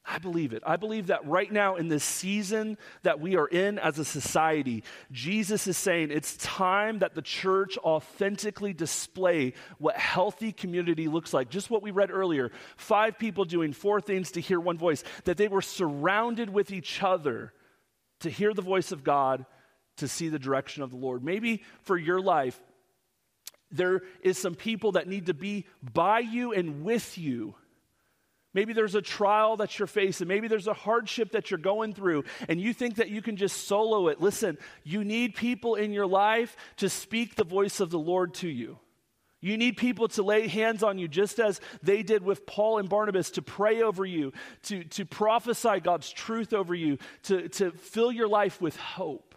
I 0.08 0.18
believe 0.18 0.52
it. 0.52 0.62
I 0.64 0.76
believe 0.76 1.08
that 1.08 1.26
right 1.26 1.50
now, 1.50 1.74
in 1.74 1.88
this 1.88 2.04
season 2.04 2.78
that 3.02 3.18
we 3.18 3.36
are 3.36 3.48
in 3.48 3.78
as 3.80 3.98
a 3.98 4.04
society, 4.04 4.84
Jesus 5.10 5.66
is 5.66 5.76
saying 5.76 6.10
it's 6.12 6.36
time 6.36 7.00
that 7.00 7.14
the 7.14 7.22
church 7.22 7.76
authentically 7.78 8.72
display 8.72 9.54
what 9.78 9.96
healthy 9.96 10.52
community 10.52 11.08
looks 11.08 11.34
like. 11.34 11.50
Just 11.50 11.70
what 11.70 11.82
we 11.82 11.90
read 11.90 12.12
earlier 12.12 12.52
five 12.76 13.18
people 13.18 13.44
doing 13.44 13.72
four 13.72 14.00
things 14.00 14.32
to 14.32 14.40
hear 14.40 14.60
one 14.60 14.78
voice, 14.78 15.02
that 15.24 15.38
they 15.38 15.48
were 15.48 15.62
surrounded 15.62 16.50
with 16.50 16.70
each 16.70 17.02
other 17.02 17.52
to 18.20 18.30
hear 18.30 18.54
the 18.54 18.62
voice 18.62 18.92
of 18.92 19.02
God, 19.02 19.44
to 19.96 20.06
see 20.06 20.28
the 20.28 20.38
direction 20.38 20.84
of 20.84 20.90
the 20.90 20.96
Lord. 20.96 21.24
Maybe 21.24 21.64
for 21.82 21.98
your 21.98 22.20
life, 22.20 22.60
there 23.72 24.02
is 24.22 24.38
some 24.38 24.54
people 24.54 24.92
that 24.92 25.08
need 25.08 25.26
to 25.26 25.34
be 25.34 25.66
by 25.82 26.20
you 26.20 26.52
and 26.52 26.84
with 26.84 27.18
you 27.18 27.56
Maybe 28.56 28.72
there's 28.72 28.94
a 28.94 29.02
trial 29.02 29.58
that 29.58 29.78
you're 29.78 29.86
facing. 29.86 30.28
Maybe 30.28 30.48
there's 30.48 30.66
a 30.66 30.72
hardship 30.72 31.32
that 31.32 31.50
you're 31.50 31.58
going 31.58 31.92
through, 31.92 32.24
and 32.48 32.58
you 32.58 32.72
think 32.72 32.94
that 32.94 33.10
you 33.10 33.20
can 33.20 33.36
just 33.36 33.68
solo 33.68 34.08
it. 34.08 34.18
Listen, 34.18 34.56
you 34.82 35.04
need 35.04 35.34
people 35.34 35.74
in 35.74 35.92
your 35.92 36.06
life 36.06 36.56
to 36.78 36.88
speak 36.88 37.34
the 37.34 37.44
voice 37.44 37.80
of 37.80 37.90
the 37.90 37.98
Lord 37.98 38.32
to 38.36 38.48
you. 38.48 38.78
You 39.42 39.58
need 39.58 39.76
people 39.76 40.08
to 40.08 40.22
lay 40.22 40.48
hands 40.48 40.82
on 40.82 40.96
you, 40.96 41.06
just 41.06 41.38
as 41.38 41.60
they 41.82 42.02
did 42.02 42.22
with 42.22 42.46
Paul 42.46 42.78
and 42.78 42.88
Barnabas, 42.88 43.32
to 43.32 43.42
pray 43.42 43.82
over 43.82 44.06
you, 44.06 44.32
to, 44.62 44.84
to 44.84 45.04
prophesy 45.04 45.80
God's 45.80 46.10
truth 46.10 46.54
over 46.54 46.74
you, 46.74 46.96
to, 47.24 47.50
to 47.50 47.72
fill 47.72 48.10
your 48.10 48.26
life 48.26 48.58
with 48.58 48.78
hope. 48.78 49.34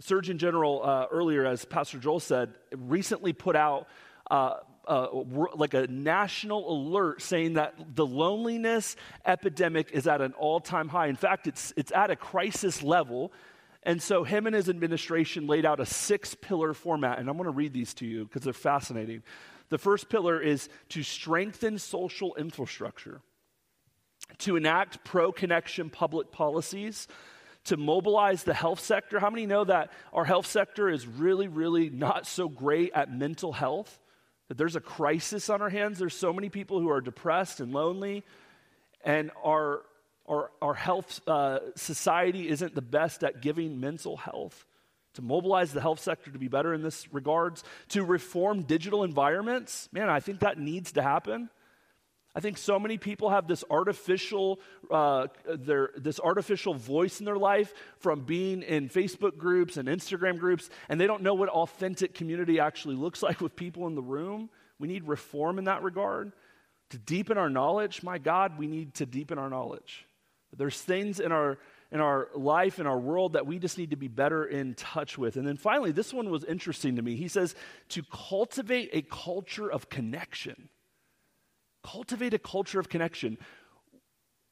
Surgeon 0.00 0.36
General, 0.36 0.82
uh, 0.84 1.06
earlier, 1.10 1.46
as 1.46 1.64
Pastor 1.64 1.98
Joel 1.98 2.20
said, 2.20 2.52
recently 2.76 3.32
put 3.32 3.56
out 3.56 3.88
uh, 4.30 4.56
like 4.88 5.74
a 5.74 5.86
national 5.86 6.72
alert 6.72 7.22
saying 7.22 7.54
that 7.54 7.74
the 7.94 8.06
loneliness 8.06 8.96
epidemic 9.24 9.90
is 9.92 10.06
at 10.06 10.20
an 10.20 10.32
all 10.32 10.60
time 10.60 10.88
high. 10.88 11.06
In 11.06 11.16
fact, 11.16 11.46
it's, 11.46 11.72
it's 11.76 11.92
at 11.92 12.10
a 12.10 12.16
crisis 12.16 12.82
level. 12.82 13.32
And 13.84 14.00
so, 14.00 14.22
him 14.22 14.46
and 14.46 14.54
his 14.54 14.68
administration 14.68 15.46
laid 15.46 15.66
out 15.66 15.80
a 15.80 15.86
six 15.86 16.34
pillar 16.34 16.72
format. 16.72 17.18
And 17.18 17.28
I'm 17.28 17.36
going 17.36 17.48
to 17.48 17.56
read 17.56 17.72
these 17.72 17.94
to 17.94 18.06
you 18.06 18.24
because 18.24 18.42
they're 18.42 18.52
fascinating. 18.52 19.22
The 19.70 19.78
first 19.78 20.08
pillar 20.08 20.40
is 20.40 20.68
to 20.90 21.02
strengthen 21.02 21.78
social 21.78 22.34
infrastructure, 22.34 23.22
to 24.38 24.56
enact 24.56 25.02
pro 25.04 25.32
connection 25.32 25.90
public 25.90 26.30
policies, 26.30 27.08
to 27.64 27.76
mobilize 27.76 28.44
the 28.44 28.54
health 28.54 28.80
sector. 28.80 29.18
How 29.18 29.30
many 29.30 29.46
know 29.46 29.64
that 29.64 29.90
our 30.12 30.24
health 30.24 30.46
sector 30.46 30.88
is 30.88 31.06
really, 31.06 31.48
really 31.48 31.90
not 31.90 32.26
so 32.26 32.48
great 32.48 32.92
at 32.94 33.12
mental 33.12 33.52
health? 33.52 33.98
That 34.48 34.58
there's 34.58 34.76
a 34.76 34.80
crisis 34.80 35.48
on 35.48 35.62
our 35.62 35.70
hands. 35.70 35.98
There's 35.98 36.16
so 36.16 36.32
many 36.32 36.48
people 36.48 36.80
who 36.80 36.90
are 36.90 37.00
depressed 37.00 37.60
and 37.60 37.72
lonely, 37.72 38.24
and 39.04 39.30
our, 39.44 39.82
our, 40.26 40.50
our 40.60 40.74
health 40.74 41.20
uh, 41.26 41.60
society 41.74 42.48
isn't 42.48 42.74
the 42.74 42.82
best 42.82 43.24
at 43.24 43.40
giving 43.40 43.80
mental 43.80 44.16
health. 44.16 44.66
To 45.14 45.22
mobilize 45.22 45.72
the 45.72 45.80
health 45.82 46.00
sector 46.00 46.30
to 46.30 46.38
be 46.38 46.48
better 46.48 46.72
in 46.72 46.82
this 46.82 47.12
regards, 47.12 47.64
to 47.90 48.02
reform 48.02 48.62
digital 48.62 49.04
environments, 49.04 49.88
man, 49.92 50.08
I 50.08 50.20
think 50.20 50.40
that 50.40 50.58
needs 50.58 50.92
to 50.92 51.02
happen. 51.02 51.50
I 52.34 52.40
think 52.40 52.56
so 52.56 52.78
many 52.78 52.96
people 52.96 53.28
have 53.28 53.46
this 53.46 53.62
artificial, 53.70 54.58
uh, 54.90 55.26
their, 55.46 55.90
this 55.96 56.18
artificial 56.18 56.72
voice 56.72 57.20
in 57.20 57.26
their 57.26 57.36
life 57.36 57.74
from 57.98 58.22
being 58.22 58.62
in 58.62 58.88
Facebook 58.88 59.36
groups 59.36 59.76
and 59.76 59.86
Instagram 59.86 60.38
groups, 60.38 60.70
and 60.88 60.98
they 60.98 61.06
don't 61.06 61.22
know 61.22 61.34
what 61.34 61.50
authentic 61.50 62.14
community 62.14 62.58
actually 62.58 62.96
looks 62.96 63.22
like 63.22 63.40
with 63.42 63.54
people 63.54 63.86
in 63.86 63.94
the 63.94 64.02
room. 64.02 64.48
We 64.78 64.88
need 64.88 65.06
reform 65.06 65.58
in 65.58 65.66
that 65.66 65.82
regard. 65.82 66.32
To 66.90 66.98
deepen 66.98 67.38
our 67.38 67.50
knowledge, 67.50 68.02
my 68.02 68.18
God, 68.18 68.58
we 68.58 68.66
need 68.66 68.94
to 68.94 69.06
deepen 69.06 69.38
our 69.38 69.50
knowledge. 69.50 70.06
There's 70.56 70.80
things 70.80 71.20
in 71.20 71.32
our 71.32 71.58
in 71.90 72.00
our 72.00 72.28
life, 72.34 72.78
in 72.78 72.86
our 72.86 72.98
world, 72.98 73.34
that 73.34 73.46
we 73.46 73.58
just 73.58 73.76
need 73.76 73.90
to 73.90 73.96
be 73.96 74.08
better 74.08 74.46
in 74.46 74.74
touch 74.74 75.18
with. 75.18 75.36
And 75.36 75.46
then 75.46 75.58
finally, 75.58 75.92
this 75.92 76.12
one 76.12 76.30
was 76.30 76.42
interesting 76.42 76.96
to 76.96 77.02
me. 77.02 77.16
He 77.16 77.28
says 77.28 77.54
to 77.90 78.02
cultivate 78.10 78.88
a 78.94 79.02
culture 79.02 79.70
of 79.70 79.90
connection. 79.90 80.70
Cultivate 81.82 82.34
a 82.34 82.38
culture 82.38 82.80
of 82.80 82.88
connection. 82.88 83.38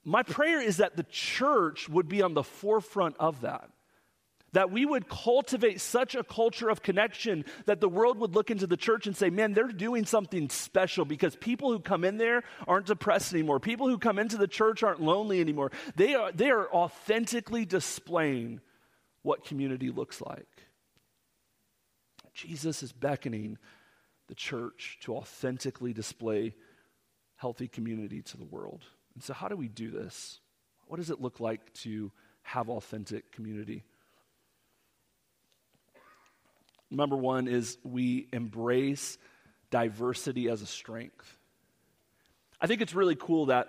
my 0.05 0.23
prayer 0.23 0.61
is 0.61 0.79
that 0.79 0.97
the 0.97 1.05
church 1.05 1.89
would 1.89 2.09
be 2.09 2.23
on 2.23 2.35
the 2.35 2.43
forefront 2.43 3.17
of 3.19 3.43
that. 3.43 3.71
That 4.53 4.73
we 4.73 4.85
would 4.85 5.09
cultivate 5.09 5.81
such 5.81 6.17
a 6.17 6.25
culture 6.25 6.69
of 6.71 6.83
connection 6.83 7.45
that 7.67 7.81
the 7.81 7.89
world 7.89 8.19
would 8.19 8.35
look 8.35 8.51
into 8.51 8.67
the 8.67 8.77
church 8.77 9.07
and 9.07 9.17
say, 9.17 9.31
man, 9.31 9.53
they're 9.53 9.69
doing 9.69 10.07
something 10.07 10.49
special 10.49 11.05
because 11.05 11.37
people 11.37 11.71
who 11.71 11.79
come 11.79 12.03
in 12.03 12.17
there 12.17 12.43
aren't 12.67 12.87
depressed 12.87 13.33
anymore. 13.33 13.61
People 13.61 13.89
who 13.89 13.99
come 13.99 14.19
into 14.19 14.37
the 14.37 14.49
church 14.49 14.83
aren't 14.83 15.01
lonely 15.01 15.41
anymore. 15.41 15.71
They 15.95 16.15
are, 16.15 16.33
they 16.33 16.51
are 16.51 16.69
authentically 16.73 17.65
displaying 17.65 18.61
what 19.23 19.45
community 19.45 19.91
looks 19.91 20.21
like. 20.21 20.49
Jesus 22.35 22.83
is 22.83 22.91
beckoning 22.91 23.59
the 24.29 24.35
church 24.35 24.99
to 25.03 25.15
authentically 25.17 25.93
display 25.93 26.55
healthy 27.41 27.69
community 27.69 28.21
to 28.21 28.37
the 28.37 28.45
world. 28.45 28.85
And 29.15 29.25
so, 29.25 29.33
how 29.33 29.49
do 29.49 29.57
we 29.57 29.67
do 29.67 29.91
this? 29.91 30.41
What 30.87 30.99
does 30.99 31.09
it 31.09 31.23
look 31.23 31.41
like 31.41 31.73
to 31.85 32.13
have 32.43 32.69
authentic 32.69 33.33
community? 33.33 33.83
Number 36.91 37.17
one 37.17 37.49
is 37.49 37.79
we 37.83 38.29
embrace 38.33 39.17
diversity 39.71 40.51
as 40.51 40.61
a 40.61 40.67
strength. 40.67 41.39
I 42.61 42.67
think 42.67 42.83
it's 42.83 42.95
really 42.95 43.17
cool 43.17 43.47
that 43.47 43.69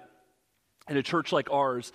in 0.90 0.98
a 0.98 1.04
church 1.04 1.32
like 1.32 1.50
ours, 1.50 1.94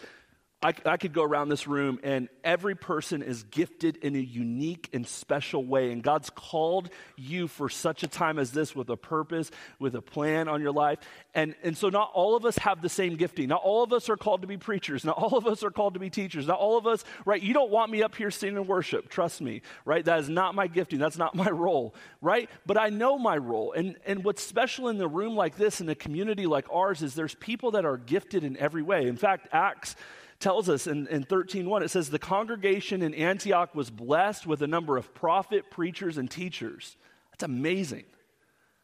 I, 0.62 0.72
I, 0.86 0.96
could 0.96 1.12
go 1.12 1.22
around 1.22 1.50
this 1.50 1.66
room 1.66 2.00
and 2.02 2.30
every 2.42 2.74
person 2.74 3.22
is 3.22 3.42
gifted 3.42 3.98
in 3.98 4.16
a 4.16 4.20
unique 4.20 4.88
and 4.94 5.06
special 5.06 5.62
way. 5.62 5.92
And 5.92 6.02
God's 6.02 6.30
called 6.30 6.88
you 7.14 7.46
for 7.46 7.68
such 7.68 8.02
a 8.02 8.08
time 8.08 8.38
as 8.38 8.52
this 8.52 8.74
with 8.74 8.88
a 8.88 8.96
purpose, 8.96 9.50
with 9.78 9.94
a 9.94 10.00
plan 10.00 10.48
on 10.48 10.62
your 10.62 10.72
life. 10.72 10.98
And, 11.34 11.54
and 11.62 11.76
so, 11.76 11.90
not 11.90 12.10
all 12.14 12.36
of 12.36 12.46
us 12.46 12.56
have 12.58 12.80
the 12.80 12.88
same 12.88 13.16
gifting. 13.16 13.48
Not 13.48 13.60
all 13.62 13.82
of 13.82 13.92
us 13.92 14.08
are 14.08 14.16
called 14.16 14.40
to 14.40 14.46
be 14.46 14.56
preachers. 14.56 15.04
Not 15.04 15.18
all 15.18 15.36
of 15.36 15.46
us 15.46 15.62
are 15.62 15.70
called 15.70 15.92
to 15.92 16.00
be 16.00 16.08
teachers. 16.08 16.46
Not 16.46 16.58
all 16.58 16.78
of 16.78 16.86
us, 16.86 17.04
right? 17.26 17.42
You 17.42 17.52
don't 17.52 17.70
want 17.70 17.90
me 17.90 18.02
up 18.02 18.14
here 18.14 18.30
singing 18.30 18.66
worship. 18.66 19.10
Trust 19.10 19.42
me, 19.42 19.60
right? 19.84 20.06
That 20.06 20.20
is 20.20 20.30
not 20.30 20.54
my 20.54 20.68
gifting. 20.68 20.98
That's 20.98 21.18
not 21.18 21.34
my 21.34 21.50
role, 21.50 21.94
right? 22.22 22.48
But 22.64 22.78
I 22.78 22.88
know 22.88 23.18
my 23.18 23.36
role. 23.36 23.72
And, 23.72 23.96
and 24.06 24.24
what's 24.24 24.42
special 24.42 24.88
in 24.88 24.96
the 24.96 25.08
room 25.08 25.36
like 25.36 25.56
this, 25.56 25.82
in 25.82 25.88
a 25.90 25.94
community 25.94 26.46
like 26.46 26.66
ours, 26.72 27.02
is 27.02 27.14
there's 27.14 27.34
people 27.34 27.72
that 27.72 27.84
are 27.84 27.98
gifted 27.98 28.42
in 28.42 28.56
every 28.56 28.82
way. 28.82 29.06
In 29.06 29.16
fact, 29.16 29.48
Acts 29.52 29.96
tells 30.38 30.68
us 30.68 30.86
in, 30.86 31.06
in 31.08 31.24
13.1, 31.24 31.82
it 31.82 31.88
says, 31.88 32.10
The 32.10 32.18
congregation 32.18 33.02
in 33.02 33.14
Antioch 33.14 33.74
was 33.74 33.90
blessed 33.90 34.46
with 34.46 34.62
a 34.62 34.66
number 34.66 34.96
of 34.96 35.14
prophet, 35.14 35.70
preachers, 35.70 36.18
and 36.18 36.30
teachers. 36.30 36.96
That's 37.32 37.44
amazing. 37.44 38.04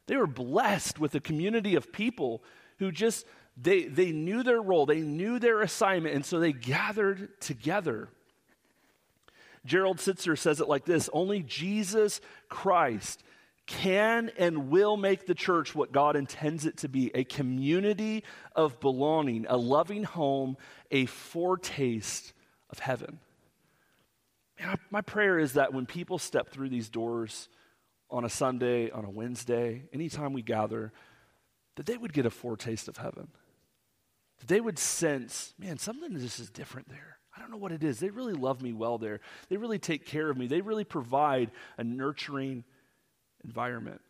They 0.06 0.16
were 0.16 0.26
blessed 0.26 0.98
with 0.98 1.14
a 1.14 1.20
community 1.20 1.74
of 1.74 1.92
people 1.92 2.42
who 2.78 2.90
just, 2.90 3.26
they, 3.56 3.84
they 3.84 4.12
knew 4.12 4.42
their 4.42 4.60
role, 4.60 4.86
they 4.86 5.00
knew 5.00 5.38
their 5.38 5.60
assignment, 5.60 6.14
and 6.14 6.24
so 6.24 6.40
they 6.40 6.52
gathered 6.52 7.40
together. 7.40 8.08
Gerald 9.64 9.98
Sittser 9.98 10.36
says 10.36 10.60
it 10.60 10.68
like 10.68 10.84
this 10.84 11.08
Only 11.12 11.42
Jesus 11.42 12.20
Christ 12.48 13.22
can 13.66 14.30
and 14.38 14.70
will 14.70 14.96
make 14.96 15.26
the 15.26 15.34
church 15.34 15.74
what 15.74 15.92
God 15.92 16.16
intends 16.16 16.66
it 16.66 16.78
to 16.78 16.88
be 16.88 17.12
a 17.14 17.22
community 17.24 18.24
of 18.56 18.80
belonging, 18.80 19.46
a 19.48 19.56
loving 19.56 20.02
home, 20.02 20.56
a 20.92 21.06
foretaste 21.06 22.32
of 22.70 22.78
heaven. 22.78 23.18
And 24.58 24.78
my 24.90 25.00
prayer 25.00 25.38
is 25.38 25.54
that 25.54 25.72
when 25.72 25.86
people 25.86 26.18
step 26.18 26.50
through 26.50 26.68
these 26.68 26.88
doors 26.88 27.48
on 28.10 28.24
a 28.24 28.28
Sunday, 28.28 28.90
on 28.90 29.04
a 29.04 29.10
Wednesday, 29.10 29.84
anytime 29.92 30.32
we 30.32 30.42
gather, 30.42 30.92
that 31.76 31.86
they 31.86 31.96
would 31.96 32.12
get 32.12 32.26
a 32.26 32.30
foretaste 32.30 32.86
of 32.86 32.98
heaven. 32.98 33.28
That 34.38 34.48
they 34.48 34.60
would 34.60 34.78
sense, 34.78 35.54
man, 35.58 35.78
something 35.78 36.16
just 36.18 36.38
is 36.38 36.50
different 36.50 36.88
there. 36.90 37.18
I 37.34 37.40
don't 37.40 37.50
know 37.50 37.56
what 37.56 37.72
it 37.72 37.82
is. 37.82 37.98
They 37.98 38.10
really 38.10 38.34
love 38.34 38.60
me 38.60 38.74
well 38.74 38.98
there. 38.98 39.20
They 39.48 39.56
really 39.56 39.78
take 39.78 40.04
care 40.04 40.28
of 40.28 40.36
me. 40.36 40.46
They 40.46 40.60
really 40.60 40.84
provide 40.84 41.50
a 41.78 41.84
nurturing 41.84 42.64
environment. 43.42 44.02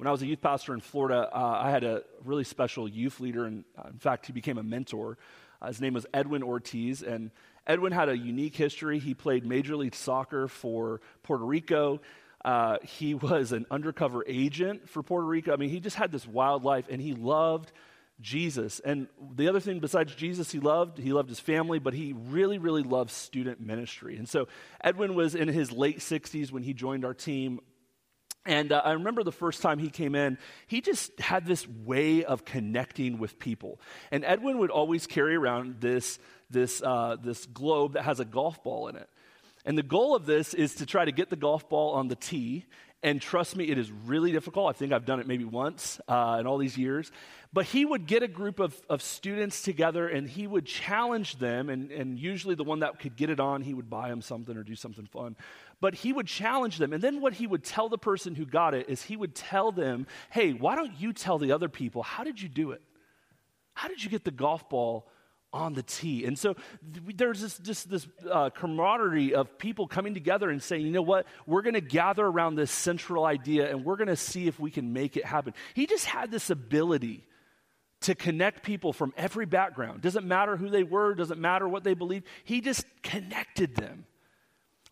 When 0.00 0.06
I 0.06 0.12
was 0.12 0.22
a 0.22 0.26
youth 0.26 0.40
pastor 0.40 0.72
in 0.72 0.80
Florida, 0.80 1.28
uh, 1.30 1.60
I 1.62 1.70
had 1.70 1.84
a 1.84 2.04
really 2.24 2.44
special 2.44 2.88
youth 2.88 3.20
leader, 3.20 3.44
and 3.44 3.64
uh, 3.78 3.88
in 3.88 3.98
fact, 3.98 4.24
he 4.24 4.32
became 4.32 4.56
a 4.56 4.62
mentor. 4.62 5.18
Uh, 5.60 5.66
his 5.66 5.78
name 5.78 5.92
was 5.92 6.06
Edwin 6.14 6.42
Ortiz, 6.42 7.02
and 7.02 7.30
Edwin 7.66 7.92
had 7.92 8.08
a 8.08 8.16
unique 8.16 8.56
history. 8.56 8.98
He 8.98 9.12
played 9.12 9.44
Major 9.44 9.76
League 9.76 9.94
Soccer 9.94 10.48
for 10.48 11.02
Puerto 11.22 11.44
Rico. 11.44 12.00
Uh, 12.42 12.78
he 12.82 13.12
was 13.14 13.52
an 13.52 13.66
undercover 13.70 14.24
agent 14.26 14.88
for 14.88 15.02
Puerto 15.02 15.26
Rico. 15.26 15.52
I 15.52 15.56
mean, 15.56 15.68
he 15.68 15.80
just 15.80 15.96
had 15.96 16.10
this 16.10 16.26
wild 16.26 16.64
life, 16.64 16.86
and 16.88 16.98
he 16.98 17.12
loved 17.12 17.70
Jesus. 18.22 18.80
And 18.80 19.06
the 19.34 19.48
other 19.48 19.60
thing 19.60 19.80
besides 19.80 20.14
Jesus, 20.14 20.50
he 20.50 20.60
loved, 20.60 20.96
he 20.96 21.12
loved 21.12 21.28
his 21.28 21.40
family, 21.40 21.78
but 21.78 21.92
he 21.92 22.14
really, 22.14 22.56
really 22.56 22.82
loved 22.82 23.10
student 23.10 23.60
ministry. 23.60 24.16
And 24.16 24.26
so 24.26 24.48
Edwin 24.82 25.14
was 25.14 25.34
in 25.34 25.48
his 25.48 25.70
late 25.72 25.98
60s 25.98 26.50
when 26.52 26.62
he 26.62 26.72
joined 26.72 27.04
our 27.04 27.12
team. 27.12 27.60
And 28.46 28.72
uh, 28.72 28.80
I 28.84 28.92
remember 28.92 29.22
the 29.22 29.32
first 29.32 29.60
time 29.60 29.78
he 29.78 29.90
came 29.90 30.14
in, 30.14 30.38
he 30.66 30.80
just 30.80 31.18
had 31.20 31.46
this 31.46 31.68
way 31.68 32.24
of 32.24 32.44
connecting 32.44 33.18
with 33.18 33.38
people. 33.38 33.80
And 34.10 34.24
Edwin 34.24 34.58
would 34.58 34.70
always 34.70 35.06
carry 35.06 35.36
around 35.36 35.80
this, 35.80 36.18
this, 36.48 36.82
uh, 36.82 37.16
this 37.22 37.44
globe 37.46 37.94
that 37.94 38.04
has 38.04 38.18
a 38.18 38.24
golf 38.24 38.62
ball 38.64 38.88
in 38.88 38.96
it. 38.96 39.08
And 39.66 39.76
the 39.76 39.82
goal 39.82 40.16
of 40.16 40.24
this 40.24 40.54
is 40.54 40.76
to 40.76 40.86
try 40.86 41.04
to 41.04 41.12
get 41.12 41.28
the 41.28 41.36
golf 41.36 41.68
ball 41.68 41.94
on 41.94 42.08
the 42.08 42.16
tee. 42.16 42.64
And 43.02 43.20
trust 43.20 43.56
me, 43.56 43.64
it 43.64 43.78
is 43.78 43.90
really 43.90 44.30
difficult. 44.30 44.68
I 44.68 44.72
think 44.78 44.92
I've 44.92 45.06
done 45.06 45.20
it 45.20 45.26
maybe 45.26 45.44
once 45.44 46.00
uh, 46.06 46.36
in 46.38 46.46
all 46.46 46.58
these 46.58 46.76
years. 46.76 47.10
But 47.52 47.64
he 47.64 47.84
would 47.84 48.06
get 48.06 48.22
a 48.22 48.28
group 48.28 48.60
of, 48.60 48.78
of 48.90 49.00
students 49.00 49.62
together 49.62 50.06
and 50.06 50.28
he 50.28 50.46
would 50.46 50.66
challenge 50.66 51.38
them. 51.38 51.70
And, 51.70 51.90
and 51.90 52.18
usually, 52.18 52.54
the 52.54 52.64
one 52.64 52.80
that 52.80 52.98
could 53.00 53.16
get 53.16 53.30
it 53.30 53.40
on, 53.40 53.62
he 53.62 53.72
would 53.72 53.88
buy 53.88 54.10
them 54.10 54.20
something 54.20 54.56
or 54.56 54.62
do 54.62 54.74
something 54.74 55.06
fun 55.06 55.36
but 55.80 55.94
he 55.94 56.12
would 56.12 56.26
challenge 56.26 56.78
them. 56.78 56.92
And 56.92 57.02
then 57.02 57.20
what 57.20 57.32
he 57.32 57.46
would 57.46 57.64
tell 57.64 57.88
the 57.88 57.98
person 57.98 58.34
who 58.34 58.44
got 58.44 58.74
it 58.74 58.88
is 58.88 59.02
he 59.02 59.16
would 59.16 59.34
tell 59.34 59.72
them, 59.72 60.06
hey, 60.30 60.52
why 60.52 60.76
don't 60.76 61.00
you 61.00 61.12
tell 61.12 61.38
the 61.38 61.52
other 61.52 61.68
people, 61.68 62.02
how 62.02 62.22
did 62.22 62.40
you 62.40 62.48
do 62.48 62.72
it? 62.72 62.82
How 63.74 63.88
did 63.88 64.04
you 64.04 64.10
get 64.10 64.24
the 64.24 64.30
golf 64.30 64.68
ball 64.68 65.08
on 65.52 65.74
the 65.74 65.82
tee? 65.82 66.24
And 66.24 66.38
so 66.38 66.56
there's 66.82 67.40
this, 67.40 67.58
just 67.58 67.90
this 67.90 68.06
uh, 68.30 68.50
camaraderie 68.50 69.34
of 69.34 69.58
people 69.58 69.86
coming 69.86 70.14
together 70.14 70.50
and 70.50 70.62
saying, 70.62 70.84
you 70.84 70.92
know 70.92 71.02
what, 71.02 71.26
we're 71.46 71.62
going 71.62 71.74
to 71.74 71.80
gather 71.80 72.24
around 72.24 72.56
this 72.56 72.70
central 72.70 73.24
idea 73.24 73.70
and 73.70 73.84
we're 73.84 73.96
going 73.96 74.08
to 74.08 74.16
see 74.16 74.46
if 74.46 74.58
we 74.60 74.70
can 74.70 74.92
make 74.92 75.16
it 75.16 75.24
happen. 75.24 75.54
He 75.74 75.86
just 75.86 76.06
had 76.06 76.30
this 76.30 76.50
ability 76.50 77.24
to 78.02 78.14
connect 78.14 78.62
people 78.62 78.92
from 78.92 79.12
every 79.16 79.46
background. 79.46 80.00
Doesn't 80.00 80.26
matter 80.26 80.56
who 80.56 80.70
they 80.70 80.82
were, 80.82 81.14
doesn't 81.14 81.40
matter 81.40 81.68
what 81.68 81.84
they 81.84 81.94
believed. 81.94 82.26
He 82.44 82.60
just 82.60 82.84
connected 83.02 83.76
them 83.76 84.06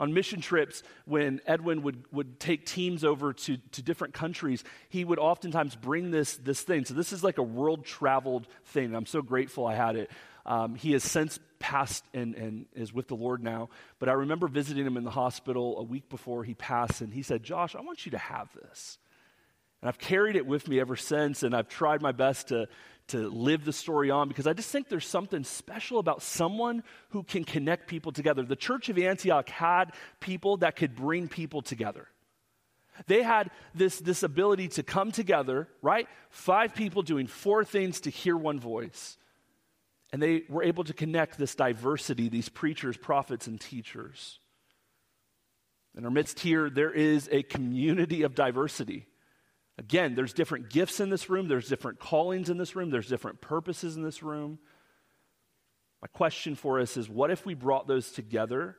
on 0.00 0.15
mission 0.15 0.41
trips 0.41 0.83
when 1.07 1.41
edwin 1.47 1.83
would, 1.83 2.05
would 2.12 2.38
take 2.38 2.65
teams 2.65 3.05
over 3.05 3.33
to, 3.33 3.57
to 3.73 3.83
different 3.83 4.15
countries 4.15 4.62
he 4.88 5.05
would 5.05 5.19
oftentimes 5.19 5.75
bring 5.75 6.11
this, 6.11 6.37
this 6.37 6.62
thing 6.62 6.85
so 6.85 6.95
this 6.95 7.12
is 7.12 7.25
like 7.25 7.38
a 7.38 7.43
world 7.43 7.85
traveled 7.85 8.47
thing 8.67 8.95
i'm 8.95 9.07
so 9.07 9.23
grateful 9.23 9.67
i 9.67 9.75
had 9.75 9.97
it 9.97 10.11
um, 10.49 10.75
he 10.75 10.90
has 10.93 11.05
since 11.05 11.38
passed 11.61 12.05
and, 12.12 12.35
and 12.35 12.67
is 12.75 12.93
with 12.93 13.07
the 13.07 13.14
lord 13.14 13.43
now 13.43 13.69
but 14.00 14.09
i 14.09 14.12
remember 14.12 14.49
visiting 14.49 14.85
him 14.85 14.97
in 14.97 15.05
the 15.05 15.11
hospital 15.11 15.78
a 15.78 15.83
week 15.85 16.09
before 16.09 16.43
he 16.43 16.55
passed 16.55 17.00
and 17.00 17.14
he 17.14 17.23
said 17.23 17.45
josh 17.45 17.76
i 17.76 17.81
want 17.81 18.05
you 18.05 18.11
to 18.11 18.19
have 18.19 18.49
this 18.55 18.99
and 19.81 19.88
I've 19.88 19.99
carried 19.99 20.37
it 20.37 20.47
with 20.47 20.67
me 20.67 20.81
ever 20.81 20.97
since, 20.97 21.43
and 21.43 21.55
I've 21.55 21.69
tried 21.69 22.02
my 22.02 22.12
best 22.12 22.49
to, 22.49 22.67
to 23.09 23.28
live 23.28 23.64
the 23.64 23.73
story 23.73 24.11
on 24.11 24.28
because 24.28 24.47
I 24.47 24.52
just 24.52 24.71
think 24.71 24.88
there's 24.88 25.07
something 25.07 25.45
special 25.45 25.99
about 25.99 26.21
someone 26.23 26.83
who 27.11 27.23
can 27.23 27.45
connect 27.45 27.87
people 27.87 28.11
together. 28.11 28.43
The 28.43 28.57
church 28.57 28.88
of 28.88 28.99
Antioch 28.99 29.49
had 29.49 29.93
people 30.19 30.59
that 30.59 30.75
could 30.75 30.97
bring 30.97 31.28
people 31.28 31.62
together. 31.62 32.09
They 33.07 33.23
had 33.23 33.50
this, 33.73 34.00
this 34.00 34.25
ability 34.25 34.69
to 34.69 34.83
come 34.83 35.12
together, 35.12 35.69
right? 35.81 36.09
Five 36.31 36.75
people 36.75 37.02
doing 37.02 37.28
four 37.28 37.64
things 37.64 38.00
to 38.00 38.11
hear 38.11 38.37
one 38.37 38.59
voice. 38.59 39.17
And 40.12 40.23
they 40.23 40.45
were 40.49 40.62
able 40.62 40.85
to 40.85 40.95
connect 40.95 41.38
this 41.38 41.55
diversity, 41.55 42.29
these 42.29 42.49
preachers, 42.49 42.97
prophets, 42.97 43.47
and 43.47 43.61
teachers. 43.61 44.38
In 45.97 46.05
our 46.05 46.11
midst 46.11 46.41
here, 46.41 46.71
there 46.71 46.93
is 46.93 47.29
a 47.31 47.43
community 47.43 48.23
of 48.23 48.35
diversity. 48.35 49.07
Again, 49.79 50.15
there's 50.15 50.33
different 50.33 50.71
gifts 50.71 51.00
in 51.00 51.11
this 51.11 51.29
room, 51.31 51.49
there's 51.49 51.69
different 51.69 52.00
callings 52.00 52.50
in 52.50 52.59
this 52.59 52.75
room, 52.75 52.91
there's 52.91 53.09
different 53.09 53.41
purposes 53.41 53.97
in 53.97 54.03
this 54.03 54.23
room. 54.23 54.59
My 56.03 56.09
question 56.09 56.55
for 56.55 56.81
us 56.81 56.97
is 56.97 57.09
what 57.09 57.31
if 57.31 57.45
we 57.45 57.55
brought 57.55 57.87
those 57.87 58.11
together 58.11 58.77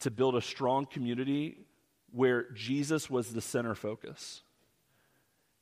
to 0.00 0.10
build 0.10 0.36
a 0.36 0.40
strong 0.40 0.86
community 0.86 1.66
where 2.10 2.50
Jesus 2.52 3.08
was 3.08 3.32
the 3.32 3.40
center 3.40 3.74
focus? 3.74 4.42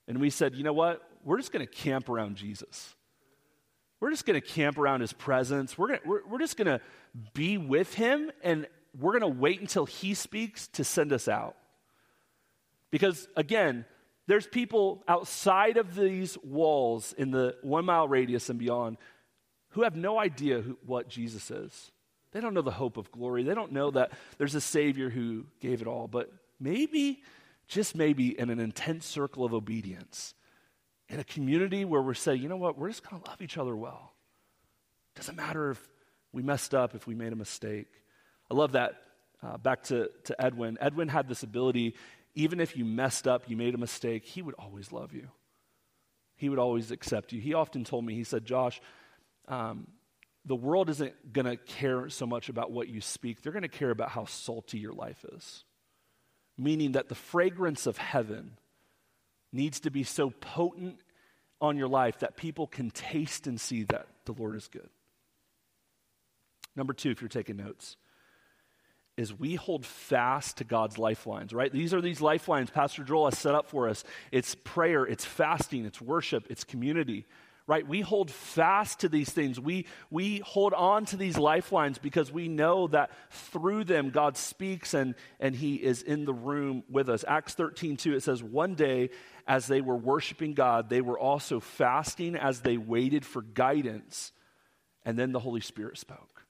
And 0.08 0.20
we 0.20 0.30
said, 0.30 0.54
you 0.54 0.64
know 0.64 0.72
what? 0.72 1.02
We're 1.24 1.36
just 1.36 1.52
going 1.52 1.66
to 1.66 1.72
camp 1.72 2.08
around 2.08 2.36
Jesus. 2.36 2.94
We're 4.00 4.10
just 4.10 4.24
going 4.24 4.40
to 4.40 4.46
camp 4.46 4.78
around 4.78 5.02
his 5.02 5.12
presence. 5.12 5.76
We're, 5.76 5.88
gonna, 5.88 6.00
we're, 6.04 6.26
we're 6.26 6.38
just 6.38 6.56
going 6.56 6.66
to 6.66 6.80
be 7.34 7.58
with 7.58 7.94
him, 7.94 8.32
and 8.42 8.66
we're 8.98 9.18
going 9.18 9.32
to 9.32 9.40
wait 9.40 9.60
until 9.60 9.84
he 9.84 10.14
speaks 10.14 10.68
to 10.68 10.84
send 10.84 11.12
us 11.12 11.28
out. 11.28 11.56
Because, 12.90 13.28
again, 13.36 13.84
there's 14.26 14.46
people 14.46 15.02
outside 15.06 15.76
of 15.76 15.94
these 15.94 16.38
walls 16.42 17.12
in 17.12 17.30
the 17.30 17.56
one 17.62 17.84
mile 17.84 18.08
radius 18.08 18.48
and 18.48 18.58
beyond 18.58 18.96
who 19.70 19.82
have 19.82 19.94
no 19.94 20.18
idea 20.18 20.60
who, 20.60 20.78
what 20.84 21.08
Jesus 21.08 21.50
is. 21.50 21.92
They 22.32 22.40
don't 22.40 22.54
know 22.54 22.62
the 22.62 22.70
hope 22.70 22.96
of 22.96 23.10
glory. 23.10 23.42
They 23.42 23.54
don't 23.54 23.72
know 23.72 23.90
that 23.90 24.12
there's 24.38 24.54
a 24.54 24.60
Savior 24.60 25.10
who 25.10 25.46
gave 25.60 25.82
it 25.82 25.88
all. 25.88 26.08
But 26.08 26.32
maybe, 26.58 27.22
just 27.66 27.94
maybe, 27.94 28.38
in 28.38 28.50
an 28.50 28.60
intense 28.60 29.06
circle 29.06 29.44
of 29.44 29.52
obedience, 29.52 30.34
in 31.10 31.18
a 31.18 31.24
community 31.24 31.84
where 31.84 32.00
we're 32.00 32.14
saying, 32.14 32.40
you 32.40 32.48
know 32.48 32.56
what, 32.56 32.78
we're 32.78 32.88
just 32.88 33.08
going 33.08 33.20
to 33.20 33.28
love 33.28 33.42
each 33.42 33.58
other 33.58 33.76
well. 33.76 34.12
Doesn't 35.16 35.36
matter 35.36 35.72
if 35.72 35.88
we 36.32 36.42
messed 36.42 36.74
up, 36.74 36.94
if 36.94 37.06
we 37.06 37.14
made 37.14 37.32
a 37.32 37.36
mistake. 37.36 37.88
I 38.50 38.54
love 38.54 38.72
that. 38.72 39.02
Uh, 39.42 39.56
back 39.56 39.82
to, 39.84 40.10
to 40.24 40.40
Edwin. 40.40 40.78
Edwin 40.80 41.08
had 41.08 41.26
this 41.28 41.42
ability, 41.42 41.96
even 42.34 42.60
if 42.60 42.76
you 42.76 42.84
messed 42.84 43.26
up, 43.26 43.48
you 43.48 43.56
made 43.56 43.74
a 43.74 43.78
mistake, 43.78 44.24
he 44.24 44.40
would 44.40 44.54
always 44.54 44.92
love 44.92 45.12
you. 45.12 45.28
He 46.36 46.48
would 46.48 46.58
always 46.58 46.90
accept 46.90 47.32
you. 47.32 47.40
He 47.40 47.54
often 47.54 47.84
told 47.84 48.04
me, 48.04 48.14
he 48.14 48.24
said, 48.24 48.44
Josh, 48.44 48.80
um, 49.48 49.88
the 50.44 50.54
world 50.54 50.90
isn't 50.90 51.32
going 51.32 51.46
to 51.46 51.56
care 51.56 52.08
so 52.08 52.26
much 52.26 52.48
about 52.48 52.70
what 52.70 52.88
you 52.88 53.00
speak, 53.00 53.42
they're 53.42 53.52
going 53.52 53.62
to 53.62 53.68
care 53.68 53.90
about 53.90 54.10
how 54.10 54.26
salty 54.26 54.78
your 54.78 54.92
life 54.92 55.24
is. 55.32 55.64
Meaning 56.56 56.92
that 56.92 57.08
the 57.08 57.14
fragrance 57.14 57.86
of 57.86 57.96
heaven 57.96 58.58
needs 59.52 59.80
to 59.80 59.90
be 59.90 60.02
so 60.04 60.30
potent 60.30 61.00
on 61.60 61.76
your 61.76 61.88
life 61.88 62.20
that 62.20 62.36
people 62.36 62.66
can 62.66 62.90
taste 62.90 63.46
and 63.46 63.60
see 63.60 63.84
that 63.84 64.06
the 64.24 64.32
Lord 64.32 64.56
is 64.56 64.68
good. 64.68 64.88
Number 66.76 66.92
two, 66.92 67.10
if 67.10 67.20
you're 67.20 67.28
taking 67.28 67.56
notes, 67.56 67.96
is 69.16 69.38
we 69.38 69.56
hold 69.56 69.84
fast 69.84 70.58
to 70.58 70.64
God's 70.64 70.96
lifelines, 70.96 71.52
right? 71.52 71.70
These 71.70 71.92
are 71.92 72.00
these 72.00 72.22
lifelines 72.22 72.70
Pastor 72.70 73.04
Joel 73.04 73.26
has 73.26 73.38
set 73.38 73.54
up 73.54 73.68
for 73.68 73.88
us. 73.88 74.04
It's 74.32 74.54
prayer, 74.54 75.04
it's 75.04 75.24
fasting, 75.24 75.84
it's 75.84 76.00
worship, 76.00 76.46
it's 76.48 76.64
community 76.64 77.26
right? 77.70 77.86
We 77.86 78.00
hold 78.00 78.32
fast 78.32 78.98
to 79.00 79.08
these 79.08 79.30
things. 79.30 79.60
We, 79.60 79.86
we 80.10 80.40
hold 80.40 80.74
on 80.74 81.04
to 81.04 81.16
these 81.16 81.38
lifelines 81.38 81.98
because 81.98 82.32
we 82.32 82.48
know 82.48 82.88
that 82.88 83.12
through 83.30 83.84
them 83.84 84.10
God 84.10 84.36
speaks 84.36 84.92
and, 84.92 85.14
and 85.38 85.54
He 85.54 85.76
is 85.76 86.02
in 86.02 86.24
the 86.24 86.34
room 86.34 86.82
with 86.90 87.08
us. 87.08 87.24
Acts 87.28 87.54
13, 87.54 87.96
2, 87.96 88.14
it 88.16 88.24
says, 88.24 88.42
One 88.42 88.74
day 88.74 89.10
as 89.46 89.68
they 89.68 89.82
were 89.82 89.94
worshiping 89.94 90.54
God, 90.54 90.90
they 90.90 91.00
were 91.00 91.16
also 91.16 91.60
fasting 91.60 92.34
as 92.34 92.58
they 92.58 92.76
waited 92.76 93.24
for 93.24 93.40
guidance. 93.40 94.32
And 95.04 95.16
then 95.16 95.30
the 95.30 95.38
Holy 95.38 95.60
Spirit 95.60 95.96
spoke. 95.96 96.44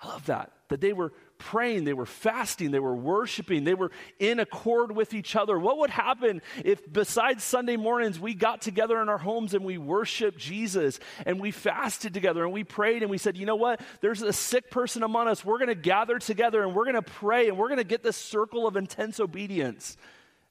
I 0.00 0.08
love 0.08 0.24
that. 0.26 0.52
That 0.70 0.80
they 0.80 0.94
were 0.94 1.12
praying, 1.38 1.84
they 1.84 1.92
were 1.92 2.06
fasting, 2.06 2.70
they 2.70 2.78
were 2.78 2.94
worshiping, 2.94 3.64
they 3.64 3.74
were 3.74 3.90
in 4.18 4.40
accord 4.40 4.94
with 4.94 5.14
each 5.14 5.36
other. 5.36 5.58
What 5.58 5.78
would 5.78 5.90
happen 5.90 6.42
if, 6.64 6.80
besides 6.92 7.44
Sunday 7.44 7.76
mornings, 7.76 8.20
we 8.20 8.34
got 8.34 8.60
together 8.60 9.00
in 9.00 9.08
our 9.08 9.18
homes 9.18 9.54
and 9.54 9.64
we 9.64 9.78
worshiped 9.78 10.38
Jesus 10.38 10.98
and 11.24 11.40
we 11.40 11.50
fasted 11.50 12.12
together 12.12 12.44
and 12.44 12.52
we 12.52 12.64
prayed 12.64 13.02
and 13.02 13.10
we 13.10 13.18
said, 13.18 13.36
you 13.36 13.46
know 13.46 13.56
what? 13.56 13.80
There's 14.00 14.22
a 14.22 14.32
sick 14.32 14.70
person 14.70 15.02
among 15.02 15.28
us. 15.28 15.44
We're 15.44 15.58
going 15.58 15.68
to 15.68 15.74
gather 15.74 16.18
together 16.18 16.62
and 16.62 16.74
we're 16.74 16.84
going 16.84 16.94
to 16.94 17.02
pray 17.02 17.48
and 17.48 17.56
we're 17.56 17.68
going 17.68 17.78
to 17.78 17.84
get 17.84 18.02
this 18.02 18.16
circle 18.16 18.66
of 18.66 18.76
intense 18.76 19.20
obedience 19.20 19.96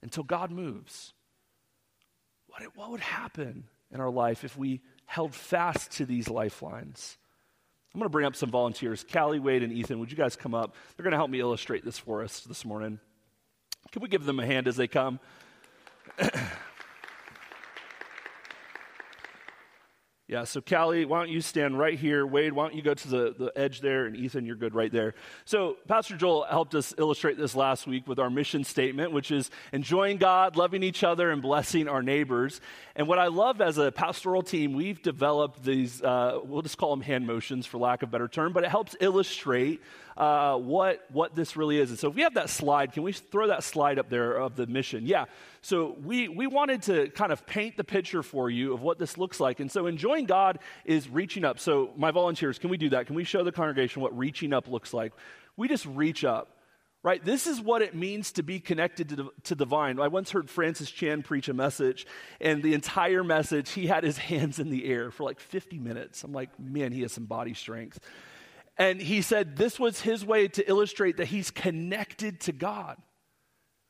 until 0.01 0.23
God 0.23 0.51
moves. 0.51 1.13
What, 2.47 2.63
what 2.75 2.91
would 2.91 3.01
happen 3.01 3.65
in 3.91 3.99
our 3.99 4.09
life 4.09 4.43
if 4.43 4.57
we 4.57 4.81
held 5.05 5.35
fast 5.35 5.91
to 5.91 6.05
these 6.05 6.29
lifelines? 6.29 7.17
I'm 7.97 8.01
going 8.01 8.09
to 8.09 8.11
bring 8.11 8.27
up 8.27 8.35
some 8.35 8.51
volunteers. 8.51 9.03
Callie, 9.11 9.39
Wade, 9.39 9.63
and 9.63 9.73
Ethan, 9.73 9.99
would 9.99 10.11
you 10.11 10.17
guys 10.17 10.35
come 10.35 10.53
up? 10.53 10.75
They're 10.95 11.03
going 11.03 11.13
to 11.13 11.17
help 11.17 11.31
me 11.31 11.39
illustrate 11.39 11.83
this 11.83 11.97
for 11.97 12.21
us 12.21 12.41
this 12.41 12.63
morning. 12.63 12.99
Can 13.91 14.03
we 14.03 14.07
give 14.07 14.23
them 14.23 14.39
a 14.39 14.45
hand 14.45 14.67
as 14.67 14.75
they 14.75 14.87
come? 14.87 15.19
Yeah, 20.29 20.43
so 20.43 20.59
Callie, 20.59 21.05
why 21.05 21.19
don't 21.19 21.29
you 21.29 21.39
stand 21.39 21.79
right 21.79 21.97
here? 21.97 22.27
Wade, 22.27 22.51
why 22.51 22.67
don't 22.67 22.75
you 22.75 22.81
go 22.81 22.93
to 22.93 23.07
the, 23.07 23.35
the 23.39 23.53
edge 23.55 23.79
there? 23.79 24.07
And 24.07 24.15
Ethan, 24.17 24.45
you're 24.45 24.57
good 24.57 24.75
right 24.75 24.91
there. 24.91 25.13
So, 25.45 25.77
Pastor 25.87 26.17
Joel 26.17 26.43
helped 26.49 26.75
us 26.75 26.93
illustrate 26.97 27.37
this 27.37 27.55
last 27.55 27.87
week 27.87 28.05
with 28.09 28.19
our 28.19 28.29
mission 28.29 28.65
statement, 28.65 29.13
which 29.13 29.31
is 29.31 29.49
enjoying 29.71 30.17
God, 30.17 30.57
loving 30.57 30.83
each 30.83 31.01
other, 31.05 31.31
and 31.31 31.41
blessing 31.41 31.87
our 31.87 32.03
neighbors. 32.03 32.59
And 32.97 33.07
what 33.07 33.19
I 33.19 33.27
love 33.27 33.61
as 33.61 33.77
a 33.77 33.89
pastoral 33.89 34.41
team, 34.41 34.73
we've 34.73 35.01
developed 35.01 35.63
these, 35.63 36.01
uh, 36.01 36.39
we'll 36.43 36.61
just 36.61 36.77
call 36.77 36.89
them 36.89 37.01
hand 37.01 37.25
motions 37.25 37.65
for 37.65 37.77
lack 37.77 38.03
of 38.03 38.09
a 38.09 38.11
better 38.11 38.27
term, 38.27 38.51
but 38.51 38.65
it 38.65 38.69
helps 38.69 38.97
illustrate 38.99 39.81
uh, 40.17 40.57
what, 40.57 41.05
what 41.11 41.35
this 41.35 41.55
really 41.55 41.79
is. 41.79 41.91
And 41.91 41.99
so 41.99 42.09
if 42.09 42.15
we 42.15 42.23
have 42.23 42.33
that 42.33 42.49
slide, 42.49 42.91
can 42.91 43.03
we 43.03 43.13
throw 43.13 43.47
that 43.47 43.63
slide 43.63 43.99
up 43.99 44.09
there 44.09 44.33
of 44.33 44.55
the 44.55 44.65
mission? 44.65 45.05
Yeah. 45.05 45.25
So 45.61 45.95
we, 46.03 46.27
we 46.27 46.47
wanted 46.47 46.81
to 46.83 47.09
kind 47.09 47.31
of 47.31 47.45
paint 47.45 47.77
the 47.77 47.83
picture 47.83 48.23
for 48.23 48.49
you 48.49 48.73
of 48.73 48.81
what 48.81 48.97
this 48.97 49.17
looks 49.17 49.39
like. 49.39 49.59
And 49.59 49.71
so 49.71 49.85
enjoying 49.85 50.25
God 50.25 50.59
is 50.85 51.07
reaching 51.07 51.45
up. 51.45 51.59
So 51.59 51.91
my 51.95 52.09
volunteers, 52.09 52.57
can 52.57 52.71
we 52.71 52.77
do 52.77 52.89
that? 52.89 53.05
Can 53.05 53.15
we 53.15 53.23
show 53.23 53.43
the 53.43 53.51
congregation 53.51 54.01
what 54.01 54.17
reaching 54.17 54.53
up 54.53 54.67
looks 54.67 54.93
like? 54.93 55.13
We 55.55 55.67
just 55.67 55.85
reach 55.85 56.23
up 56.25 56.53
right? 57.03 57.23
This 57.23 57.47
is 57.47 57.61
what 57.61 57.81
it 57.81 57.95
means 57.95 58.33
to 58.33 58.43
be 58.43 58.59
connected 58.59 59.07
to, 59.09 59.31
to 59.43 59.55
the 59.55 59.63
vine. 59.63 59.97
I 59.97 60.09
once 60.09 60.31
heard 60.31 60.49
Francis 60.49 60.91
Chan 60.91 61.23
preach 61.23 61.47
a 61.47 61.53
message, 61.53 62.05
and 62.41 62.61
the 62.61 62.73
entire 62.73 63.23
message, 63.23 63.69
he 63.71 63.87
had 63.87 64.03
his 64.03 64.17
hands 64.29 64.59
in 64.59 64.69
the 64.69 64.85
air 64.85 65.09
for 65.09 65.23
like 65.23 65.39
50 65.39 65.79
minutes. 65.79 66.25
I'm 66.25 66.33
like, 66.33 66.49
man, 66.59 66.91
he 66.91 67.03
has 67.03 67.13
some 67.13 67.23
body 67.23 67.53
strength. 67.53 67.99
And 68.77 69.01
he 69.01 69.21
said 69.21 69.55
this 69.55 69.79
was 69.79 70.01
his 70.01 70.25
way 70.25 70.47
to 70.49 70.69
illustrate 70.69 71.17
that 71.17 71.27
he's 71.27 71.51
connected 71.51 72.41
to 72.41 72.51
God. 72.51 72.97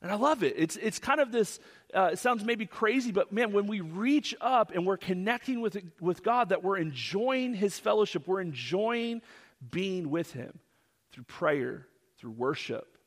And 0.01 0.11
I 0.11 0.15
love 0.15 0.43
it. 0.43 0.53
It's, 0.57 0.75
it's 0.77 0.99
kind 0.99 1.19
of 1.19 1.31
this, 1.31 1.59
uh, 1.93 2.11
it 2.13 2.19
sounds 2.19 2.45
maybe 2.45 2.65
crazy, 2.65 3.11
but 3.11 3.31
man, 3.31 3.51
when 3.51 3.67
we 3.67 3.81
reach 3.81 4.35
up 4.39 4.71
and 4.73 4.85
we're 4.85 4.97
connecting 4.97 5.59
with, 5.59 5.77
with 5.99 6.23
God, 6.23 6.49
that 6.49 6.63
we're 6.63 6.77
enjoying 6.77 7.55
his 7.55 7.79
fellowship, 7.79 8.27
we're 8.27 8.41
enjoying 8.41 9.21
being 9.71 10.11
with 10.11 10.31
him 10.31 10.59
through 11.11 11.23
prayer, 11.23 11.87
through 12.19 12.31
worship, 12.31 12.97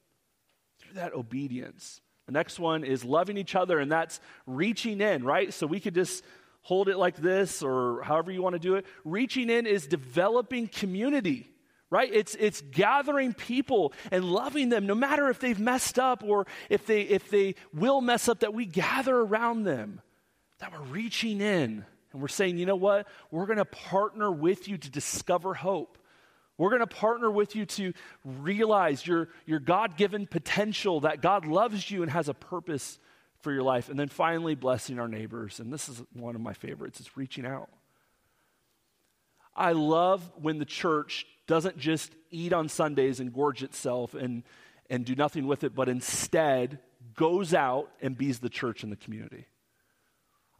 through 0.80 0.94
that 0.94 1.14
obedience. 1.14 2.00
The 2.26 2.32
next 2.32 2.58
one 2.58 2.82
is 2.82 3.04
loving 3.04 3.36
each 3.36 3.54
other, 3.54 3.78
and 3.78 3.90
that's 3.90 4.20
reaching 4.46 5.00
in, 5.00 5.22
right? 5.24 5.54
So 5.54 5.68
we 5.68 5.78
could 5.78 5.94
just 5.94 6.24
hold 6.62 6.88
it 6.88 6.98
like 6.98 7.16
this 7.16 7.62
or 7.62 8.02
however 8.02 8.32
you 8.32 8.42
want 8.42 8.54
to 8.54 8.60
do 8.60 8.74
it. 8.74 8.84
Reaching 9.04 9.48
in 9.48 9.64
is 9.64 9.86
developing 9.86 10.66
community 10.66 11.49
right 11.90 12.10
it's 12.12 12.34
it's 12.36 12.60
gathering 12.60 13.34
people 13.34 13.92
and 14.10 14.24
loving 14.24 14.68
them 14.68 14.86
no 14.86 14.94
matter 14.94 15.28
if 15.28 15.38
they've 15.38 15.60
messed 15.60 15.98
up 15.98 16.22
or 16.24 16.46
if 16.68 16.86
they 16.86 17.02
if 17.02 17.28
they 17.30 17.54
will 17.74 18.00
mess 18.00 18.28
up 18.28 18.40
that 18.40 18.54
we 18.54 18.64
gather 18.64 19.16
around 19.16 19.64
them 19.64 20.00
that 20.58 20.72
we're 20.72 20.86
reaching 20.86 21.40
in 21.40 21.84
and 22.12 22.22
we're 22.22 22.28
saying 22.28 22.56
you 22.58 22.66
know 22.66 22.76
what 22.76 23.06
we're 23.30 23.46
going 23.46 23.58
to 23.58 23.64
partner 23.64 24.30
with 24.30 24.68
you 24.68 24.78
to 24.78 24.90
discover 24.90 25.54
hope 25.54 25.98
we're 26.60 26.68
going 26.68 26.80
to 26.80 26.86
partner 26.86 27.30
with 27.30 27.56
you 27.56 27.64
to 27.64 27.94
realize 28.22 29.06
your, 29.06 29.30
your 29.46 29.60
God 29.60 29.96
given 29.96 30.26
potential, 30.26 31.00
that 31.00 31.22
God 31.22 31.46
loves 31.46 31.90
you 31.90 32.02
and 32.02 32.12
has 32.12 32.28
a 32.28 32.34
purpose 32.34 32.98
for 33.40 33.50
your 33.50 33.62
life. 33.62 33.88
And 33.88 33.98
then 33.98 34.08
finally, 34.08 34.54
blessing 34.54 34.98
our 34.98 35.08
neighbors. 35.08 35.58
And 35.58 35.72
this 35.72 35.88
is 35.88 36.02
one 36.12 36.34
of 36.34 36.42
my 36.42 36.52
favorites 36.52 37.00
it's 37.00 37.16
reaching 37.16 37.46
out. 37.46 37.70
I 39.56 39.72
love 39.72 40.30
when 40.36 40.58
the 40.58 40.66
church 40.66 41.26
doesn't 41.50 41.76
just 41.76 42.12
eat 42.30 42.52
on 42.52 42.68
Sundays 42.68 43.18
and 43.18 43.32
gorge 43.32 43.64
itself 43.64 44.14
and, 44.14 44.44
and 44.88 45.04
do 45.04 45.16
nothing 45.16 45.48
with 45.48 45.64
it, 45.64 45.74
but 45.74 45.88
instead 45.88 46.78
goes 47.16 47.52
out 47.52 47.90
and 48.00 48.16
bees 48.16 48.38
the 48.38 48.48
church 48.48 48.84
in 48.84 48.90
the 48.90 48.94
community. 48.94 49.46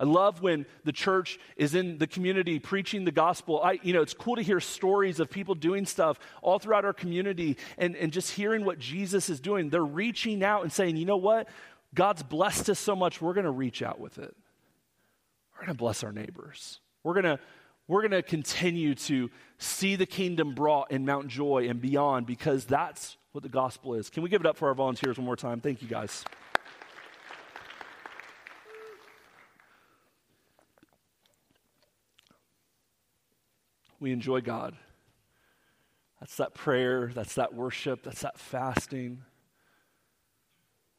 I 0.01 0.05
love 0.05 0.43
when 0.43 0.67
the 0.83 0.91
church 0.91 1.39
is 1.57 1.77
in 1.77 1.99
the 1.99 2.09
community 2.09 2.59
preaching 2.59 3.05
the 3.05 3.13
gospel. 3.13 3.61
I, 3.63 3.79
you 3.85 3.93
know, 3.93 4.03
it's 4.03 4.15
cool 4.15 4.35
to 4.35 4.43
hear 4.43 4.59
stories 4.59 5.21
of 5.21 5.31
people 5.31 5.55
doing 5.55 5.87
stuff 5.87 6.19
all 6.43 6.59
throughout 6.59 6.85
our 6.85 6.93
community 6.93 7.57
and, 7.79 7.95
and 7.95 8.13
just 8.13 8.33
hearing 8.33 8.65
what 8.65 8.81
Jesus 8.81 9.31
is 9.31 9.39
doing. 9.39 9.71
They're 9.71 9.85
reaching 9.85 10.43
out 10.43 10.65
and 10.65 10.73
saying, 10.73 10.97
you 10.97 11.07
know 11.07 11.19
what? 11.19 11.49
God's 11.95 12.25
blessed 12.25 12.69
us 12.69 12.81
so 12.81 12.97
much, 12.97 13.23
we're 13.23 13.35
going 13.35 13.45
to 13.45 13.53
reach 13.53 13.81
out 13.81 14.01
with 14.01 14.19
it. 14.19 14.35
We're 15.55 15.67
going 15.67 15.77
to 15.77 15.79
bless 15.79 16.03
our 16.03 16.13
neighbors. 16.13 16.81
We're 17.05 17.15
going 17.15 17.37
to 17.37 17.39
we're 17.91 18.03
going 18.03 18.13
to 18.13 18.23
continue 18.23 18.95
to 18.95 19.29
see 19.59 19.97
the 19.97 20.07
kingdom 20.07 20.55
brought 20.55 20.93
in 20.93 21.05
Mount 21.05 21.27
Joy 21.27 21.67
and 21.69 21.81
beyond 21.81 22.25
because 22.25 22.65
that's 22.65 23.17
what 23.33 23.43
the 23.43 23.49
gospel 23.49 23.95
is. 23.95 24.09
Can 24.09 24.23
we 24.23 24.29
give 24.29 24.41
it 24.41 24.47
up 24.47 24.57
for 24.57 24.69
our 24.69 24.75
volunteers 24.75 25.19
one 25.19 25.25
more 25.25 25.35
time? 25.35 25.61
Thank 25.61 25.83
you, 25.83 25.89
guys. 25.89 26.25
We 33.99 34.13
enjoy 34.13 34.41
God. 34.41 34.77
That's 36.21 36.37
that 36.37 36.55
prayer, 36.55 37.11
that's 37.13 37.35
that 37.35 37.55
worship, 37.55 38.05
that's 38.05 38.23
that 38.23 38.39
fasting. 38.39 39.25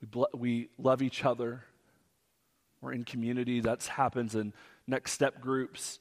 We, 0.01 0.07
bl- 0.07 0.23
we 0.33 0.67
love 0.77 1.01
each 1.01 1.23
other. 1.23 1.63
We're 2.81 2.91
in 2.91 3.05
community. 3.05 3.61
That 3.61 3.81
happens 3.85 4.35
in 4.35 4.51
next 4.87 5.13
step 5.13 5.39
groups 5.39 5.99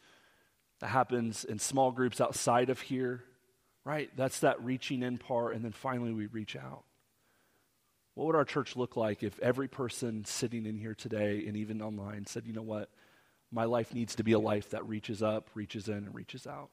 that 0.80 0.88
happens 0.88 1.44
in 1.44 1.58
small 1.58 1.92
groups 1.92 2.20
outside 2.20 2.70
of 2.70 2.80
here, 2.80 3.22
right? 3.84 4.10
That's 4.16 4.40
that 4.40 4.62
reaching 4.62 5.02
in 5.02 5.18
part, 5.18 5.54
and 5.54 5.64
then 5.64 5.72
finally 5.72 6.12
we 6.12 6.26
reach 6.26 6.56
out. 6.56 6.84
What 8.14 8.26
would 8.26 8.36
our 8.36 8.44
church 8.44 8.76
look 8.76 8.96
like 8.96 9.22
if 9.22 9.38
every 9.40 9.68
person 9.68 10.24
sitting 10.24 10.66
in 10.66 10.76
here 10.76 10.94
today 10.94 11.44
and 11.46 11.56
even 11.56 11.80
online 11.80 12.26
said, 12.26 12.46
you 12.46 12.52
know 12.52 12.62
what? 12.62 12.90
My 13.52 13.64
life 13.64 13.94
needs 13.94 14.14
to 14.16 14.24
be 14.24 14.32
a 14.32 14.38
life 14.38 14.70
that 14.70 14.86
reaches 14.86 15.22
up, 15.22 15.50
reaches 15.54 15.88
in, 15.88 15.94
and 15.94 16.14
reaches 16.14 16.46
out. 16.46 16.70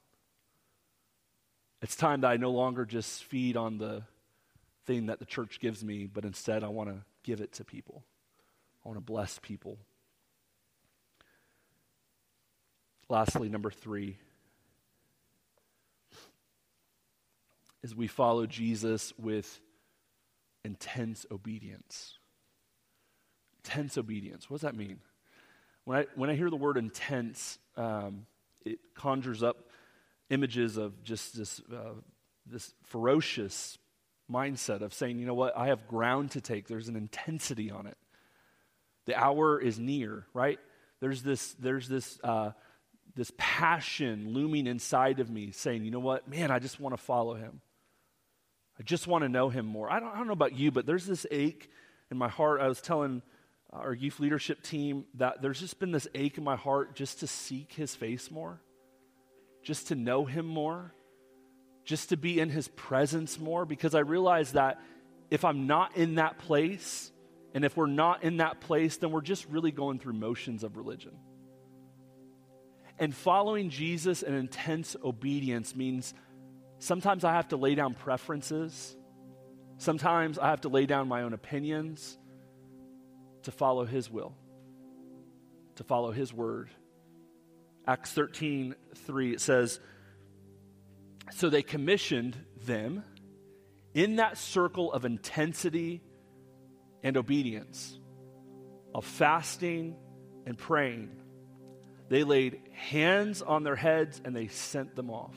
It's 1.82 1.96
time 1.96 2.22
that 2.22 2.32
I 2.32 2.38
no 2.38 2.52
longer 2.52 2.86
just 2.86 3.24
feed 3.24 3.56
on 3.56 3.78
the 3.78 4.04
thing 4.86 5.08
that 5.08 5.20
the 5.20 5.26
church 5.26 5.60
gives 5.60 5.84
me, 5.84 6.08
but 6.08 6.26
instead 6.26 6.64
I 6.64 6.70
want 6.70 6.90
to 6.90 6.98
give 7.24 7.42
it 7.42 7.54
to 7.54 7.64
people. 7.64 8.04
I 8.84 8.90
want 8.90 8.98
to 8.98 9.04
bless 9.04 9.40
people. 9.40 9.78
Lastly, 13.10 13.48
number 13.48 13.72
three 13.72 14.18
is 17.84 17.96
we 17.96 18.08
follow 18.08 18.46
Jesus 18.46 19.14
with 19.18 19.62
intense 20.66 21.26
obedience. 21.32 22.18
Intense 23.64 23.98
obedience. 23.98 24.50
What 24.50 24.58
does 24.58 24.70
that 24.70 24.76
mean? 24.76 25.00
When 25.86 26.00
I, 26.00 26.06
when 26.16 26.30
I 26.30 26.36
hear 26.36 26.50
the 26.50 26.58
word 26.58 26.76
intense, 26.76 27.58
um, 27.78 28.26
it 28.66 28.80
conjures 28.94 29.42
up 29.42 29.70
images 30.30 30.76
of 30.76 31.02
just 31.04 31.38
this, 31.38 31.62
uh, 31.74 31.94
this 32.46 32.74
ferocious 32.88 33.78
mindset 34.30 34.82
of 34.82 34.94
saying, 34.94 35.20
you 35.20 35.26
know 35.26 35.34
what, 35.34 35.58
I 35.58 35.68
have 35.68 35.88
ground 35.88 36.32
to 36.32 36.42
take. 36.42 36.68
There's 36.68 36.90
an 36.90 36.98
intensity 36.98 37.72
on 37.72 37.88
it. 37.88 37.98
The 39.06 39.16
hour 39.16 39.62
is 39.62 39.80
near, 39.80 40.26
right? 40.34 40.60
There's 41.00 41.24
this, 41.24 41.54
there's 41.54 41.88
this, 41.88 42.20
uh, 42.22 42.52
this 43.18 43.32
passion 43.38 44.32
looming 44.34 44.68
inside 44.68 45.20
of 45.20 45.30
me 45.30 45.52
saying, 45.52 45.84
you 45.84 45.92
know 45.92 46.00
what, 46.00 46.30
man, 46.30 46.52
I 46.52 46.60
just 46.60 46.80
want 46.80 46.96
to 46.96 47.02
follow 47.02 47.34
him. 47.34 47.62
I 48.80 48.84
just 48.84 49.08
want 49.08 49.24
to 49.24 49.30
know 49.30 49.50
him 49.50 49.66
more. 49.66 49.92
I 49.92 50.00
don't, 50.00 50.14
I 50.14 50.18
don't 50.18 50.28
know 50.28 50.34
about 50.34 50.56
you, 50.56 50.72
but 50.72 50.86
there's 50.86 51.06
this 51.06 51.26
ache 51.32 51.70
in 52.12 52.18
my 52.18 52.30
heart. 52.30 52.62
I 52.62 52.68
was 52.68 52.80
telling 52.80 53.24
our 53.74 53.94
youth 53.94 54.20
leadership 54.20 54.62
team 54.62 55.06
that 55.16 55.42
there's 55.42 55.60
just 55.60 55.80
been 55.80 55.92
this 55.92 56.08
ache 56.14 56.38
in 56.38 56.44
my 56.44 56.56
heart 56.56 56.96
just 56.96 57.20
to 57.22 57.28
seek 57.28 57.74
his 57.74 57.96
face 57.96 58.30
more, 58.30 58.62
just 59.64 59.88
to 59.88 59.96
know 59.96 60.26
him 60.26 60.46
more, 60.46 60.94
just 61.86 62.10
to 62.10 62.18
be 62.18 62.40
in 62.40 62.50
his 62.50 62.68
presence 62.68 63.40
more, 63.40 63.66
because 63.66 63.96
I 63.96 64.00
realize 64.00 64.52
that 64.52 64.80
if 65.32 65.44
I'm 65.44 65.66
not 65.66 65.98
in 65.98 66.16
that 66.16 66.38
place, 66.38 67.12
and 67.56 67.66
if 67.66 67.76
we're 67.76 67.88
not 67.88 68.24
in 68.24 68.38
that 68.38 68.62
place, 68.62 68.98
then 68.98 69.10
we're 69.10 69.22
just 69.22 69.48
really 69.48 69.72
going 69.72 69.98
through 69.98 70.14
motions 70.14 70.64
of 70.64 70.78
religion. 70.78 71.18
And 73.00 73.16
following 73.16 73.70
Jesus 73.70 74.24
in 74.24 74.34
intense 74.34 74.96
obedience 75.04 75.76
means 75.76 76.14
Sometimes 76.80 77.24
I 77.24 77.34
have 77.34 77.48
to 77.50 77.58
lay 77.58 77.76
down 77.76 77.94
preferences. 77.94 78.96
Sometimes 79.78 80.38
I 80.38 80.50
have 80.50 80.62
to 80.62 80.70
lay 80.70 80.86
down 80.86 81.08
my 81.08 81.24
own 81.24 81.34
opinions 81.34 82.18
to 83.44 83.52
follow 83.52 83.86
His 83.86 84.10
will, 84.10 84.36
to 85.76 85.84
follow 85.84 86.12
His 86.12 86.34
word. 86.34 86.70
Acts 87.88 88.12
13 88.12 88.76
3, 88.94 89.34
it 89.34 89.42
says, 89.42 89.80
So 91.32 91.50
they 91.50 91.64
commissioned 91.64 92.38
them 92.66 93.04
in 93.94 94.18
that 94.18 94.38
circle 94.38 94.92
of 94.92 95.06
intensity 95.06 96.02
and 97.02 97.18
obedience, 97.18 97.98
of 98.94 99.06
fasting 99.06 99.96
and 100.46 100.58
praying. 100.58 101.10
They 102.10 102.24
laid 102.24 102.62
hands 102.72 103.42
on 103.42 103.64
their 103.64 103.76
heads 103.76 104.22
and 104.24 104.36
they 104.36 104.48
sent 104.48 104.96
them 104.96 105.10
off 105.10 105.36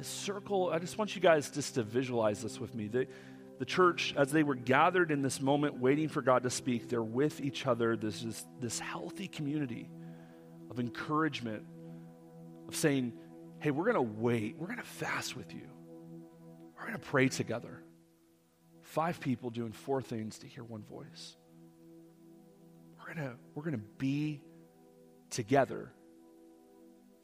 this 0.00 0.08
circle, 0.08 0.70
I 0.72 0.78
just 0.78 0.96
want 0.96 1.14
you 1.14 1.20
guys 1.20 1.50
just 1.50 1.74
to 1.74 1.82
visualize 1.82 2.42
this 2.42 2.58
with 2.58 2.74
me. 2.74 2.88
The, 2.88 3.06
the 3.58 3.66
church, 3.66 4.14
as 4.16 4.32
they 4.32 4.42
were 4.42 4.54
gathered 4.54 5.10
in 5.10 5.20
this 5.20 5.42
moment 5.42 5.78
waiting 5.78 6.08
for 6.08 6.22
God 6.22 6.44
to 6.44 6.50
speak, 6.50 6.88
they're 6.88 7.02
with 7.02 7.40
each 7.42 7.66
other. 7.66 7.96
There's 7.96 8.22
this, 8.22 8.46
this 8.60 8.78
healthy 8.78 9.28
community 9.28 9.90
of 10.70 10.80
encouragement, 10.80 11.64
of 12.66 12.76
saying, 12.76 13.12
hey, 13.58 13.72
we're 13.72 13.92
going 13.92 13.96
to 13.96 14.20
wait. 14.22 14.56
We're 14.56 14.68
going 14.68 14.78
to 14.78 14.84
fast 14.84 15.36
with 15.36 15.52
you. 15.52 15.68
We're 16.78 16.86
going 16.86 16.98
to 16.98 17.06
pray 17.06 17.28
together. 17.28 17.82
Five 18.82 19.20
people 19.20 19.50
doing 19.50 19.72
four 19.72 20.00
things 20.00 20.38
to 20.38 20.46
hear 20.46 20.64
one 20.64 20.82
voice. 20.82 21.36
We're 22.98 23.14
going 23.14 23.28
to 23.28 23.36
we're 23.54 23.64
going 23.64 23.76
to 23.76 23.84
be 23.98 24.40
together 25.30 25.92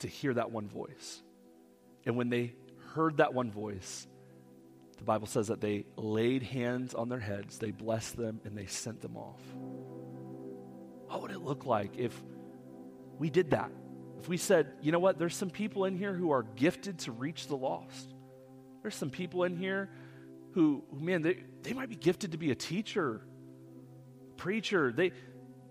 to 0.00 0.08
hear 0.08 0.34
that 0.34 0.50
one 0.50 0.68
voice. 0.68 1.22
And 2.04 2.16
when 2.16 2.28
they 2.28 2.54
heard 2.94 3.18
that 3.18 3.34
one 3.34 3.50
voice, 3.50 4.06
the 4.98 5.04
Bible 5.04 5.26
says 5.26 5.48
that 5.48 5.60
they 5.60 5.84
laid 5.96 6.42
hands 6.42 6.94
on 6.94 7.08
their 7.08 7.20
heads, 7.20 7.58
they 7.58 7.70
blessed 7.70 8.16
them, 8.16 8.40
and 8.44 8.56
they 8.56 8.66
sent 8.66 9.02
them 9.02 9.16
off. 9.16 9.40
What 11.08 11.22
would 11.22 11.30
it 11.30 11.40
look 11.40 11.66
like 11.66 11.98
if 11.98 12.18
we 13.18 13.30
did 13.30 13.50
that? 13.50 13.70
If 14.18 14.28
we 14.28 14.36
said, 14.36 14.72
you 14.80 14.92
know 14.92 14.98
what, 14.98 15.18
there's 15.18 15.36
some 15.36 15.50
people 15.50 15.84
in 15.84 15.96
here 15.96 16.14
who 16.14 16.30
are 16.30 16.42
gifted 16.42 16.98
to 17.00 17.12
reach 17.12 17.46
the 17.46 17.56
lost. 17.56 18.14
There's 18.82 18.94
some 18.94 19.10
people 19.10 19.44
in 19.44 19.56
here 19.56 19.90
who, 20.52 20.82
man, 20.92 21.22
they, 21.22 21.44
they 21.62 21.74
might 21.74 21.88
be 21.88 21.96
gifted 21.96 22.32
to 22.32 22.38
be 22.38 22.50
a 22.50 22.54
teacher, 22.54 23.20
preacher. 24.36 24.90
They, 24.90 25.12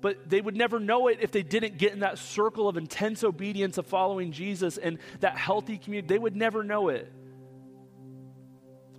but 0.06 0.30
they 0.30 0.40
would 0.40 0.56
never 0.56 0.80
know 0.80 1.08
it 1.08 1.18
if 1.20 1.32
they 1.32 1.42
didn't 1.42 1.80
get 1.80 1.92
in 1.92 2.02
that 2.02 2.20
circle 2.20 2.70
of 2.70 2.78
intense 2.78 3.24
obedience 3.24 3.80
of 3.80 3.88
following 3.88 4.32
Jesus 4.32 4.78
and 4.78 5.00
that 5.22 5.36
healthy 5.36 5.80
community. 5.80 6.14
They 6.14 6.20
would 6.20 6.36
never 6.36 6.64
know 6.64 6.90
it. 6.90 7.12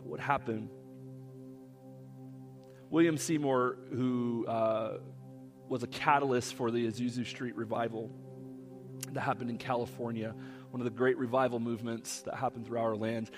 What 0.03 0.19
happened? 0.19 0.69
William 2.90 3.19
Seymour, 3.19 3.79
who 3.90 4.47
uh, 4.49 4.99
was 5.69 5.85
a 5.85 5.87
catalyst 5.87 6.55
for 6.55 6.73
the 6.73 6.88
Azusa 6.88 7.25
Street 7.25 7.55
revival 7.55 8.11
that 9.12 9.21
happened 9.21 9.51
in 9.51 9.59
California, 9.59 10.35
one 10.73 10.81
of 10.81 10.87
the 10.87 10.99
great 10.99 11.19
revival 11.19 11.61
movements 11.61 12.23
that 12.23 12.35
happened 12.35 12.66
through 12.66 12.81
our 12.81 12.97
land, 12.97 13.31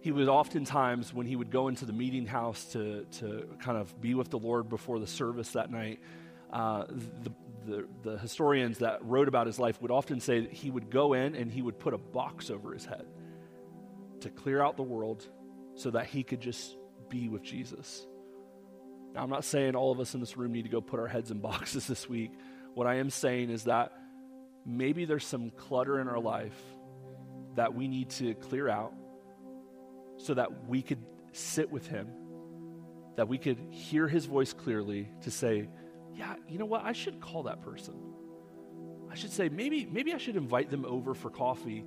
he 0.00 0.10
would 0.10 0.28
oftentimes, 0.28 1.14
when 1.14 1.28
he 1.28 1.36
would 1.36 1.52
go 1.52 1.68
into 1.68 1.84
the 1.84 1.92
meeting 1.92 2.26
house 2.26 2.64
to, 2.72 3.04
to 3.18 3.48
kind 3.60 3.78
of 3.78 4.00
be 4.00 4.14
with 4.14 4.30
the 4.30 4.38
Lord 4.40 4.68
before 4.68 4.98
the 4.98 5.06
service 5.06 5.50
that 5.50 5.70
night, 5.70 6.00
uh, 6.52 6.84
the, 6.88 7.32
the, 7.66 7.88
the 8.02 8.18
historians 8.18 8.78
that 8.78 9.04
wrote 9.04 9.28
about 9.28 9.46
his 9.46 9.58
life 9.58 9.80
would 9.82 9.90
often 9.90 10.20
say 10.20 10.40
that 10.40 10.52
he 10.52 10.70
would 10.70 10.90
go 10.90 11.12
in 11.12 11.34
and 11.34 11.52
he 11.52 11.62
would 11.62 11.78
put 11.78 11.94
a 11.94 11.98
box 11.98 12.50
over 12.50 12.72
his 12.72 12.84
head 12.84 13.06
to 14.20 14.30
clear 14.30 14.62
out 14.62 14.76
the 14.76 14.82
world 14.82 15.26
so 15.74 15.90
that 15.90 16.06
he 16.06 16.22
could 16.22 16.40
just 16.40 16.76
be 17.08 17.28
with 17.28 17.42
Jesus. 17.42 18.06
Now, 19.14 19.22
I'm 19.22 19.30
not 19.30 19.44
saying 19.44 19.74
all 19.74 19.92
of 19.92 20.00
us 20.00 20.14
in 20.14 20.20
this 20.20 20.36
room 20.36 20.52
need 20.52 20.62
to 20.62 20.68
go 20.68 20.80
put 20.80 21.00
our 21.00 21.06
heads 21.06 21.30
in 21.30 21.38
boxes 21.40 21.86
this 21.86 22.08
week. 22.08 22.32
What 22.74 22.86
I 22.86 22.96
am 22.96 23.10
saying 23.10 23.50
is 23.50 23.64
that 23.64 23.92
maybe 24.66 25.04
there's 25.04 25.26
some 25.26 25.50
clutter 25.50 26.00
in 26.00 26.08
our 26.08 26.20
life 26.20 26.60
that 27.56 27.74
we 27.74 27.88
need 27.88 28.10
to 28.10 28.34
clear 28.34 28.68
out 28.68 28.92
so 30.18 30.34
that 30.34 30.68
we 30.68 30.82
could 30.82 31.04
sit 31.32 31.70
with 31.70 31.86
him, 31.86 32.08
that 33.16 33.28
we 33.28 33.38
could 33.38 33.58
hear 33.70 34.06
his 34.08 34.26
voice 34.26 34.52
clearly 34.52 35.08
to 35.22 35.30
say, 35.30 35.68
yeah, 36.18 36.34
you 36.48 36.58
know 36.58 36.66
what? 36.66 36.84
I 36.84 36.92
should 36.92 37.20
call 37.20 37.44
that 37.44 37.62
person. 37.62 37.94
I 39.10 39.14
should 39.14 39.30
say, 39.30 39.48
maybe, 39.48 39.86
maybe 39.90 40.12
I 40.12 40.18
should 40.18 40.36
invite 40.36 40.68
them 40.68 40.84
over 40.84 41.14
for 41.14 41.30
coffee. 41.30 41.84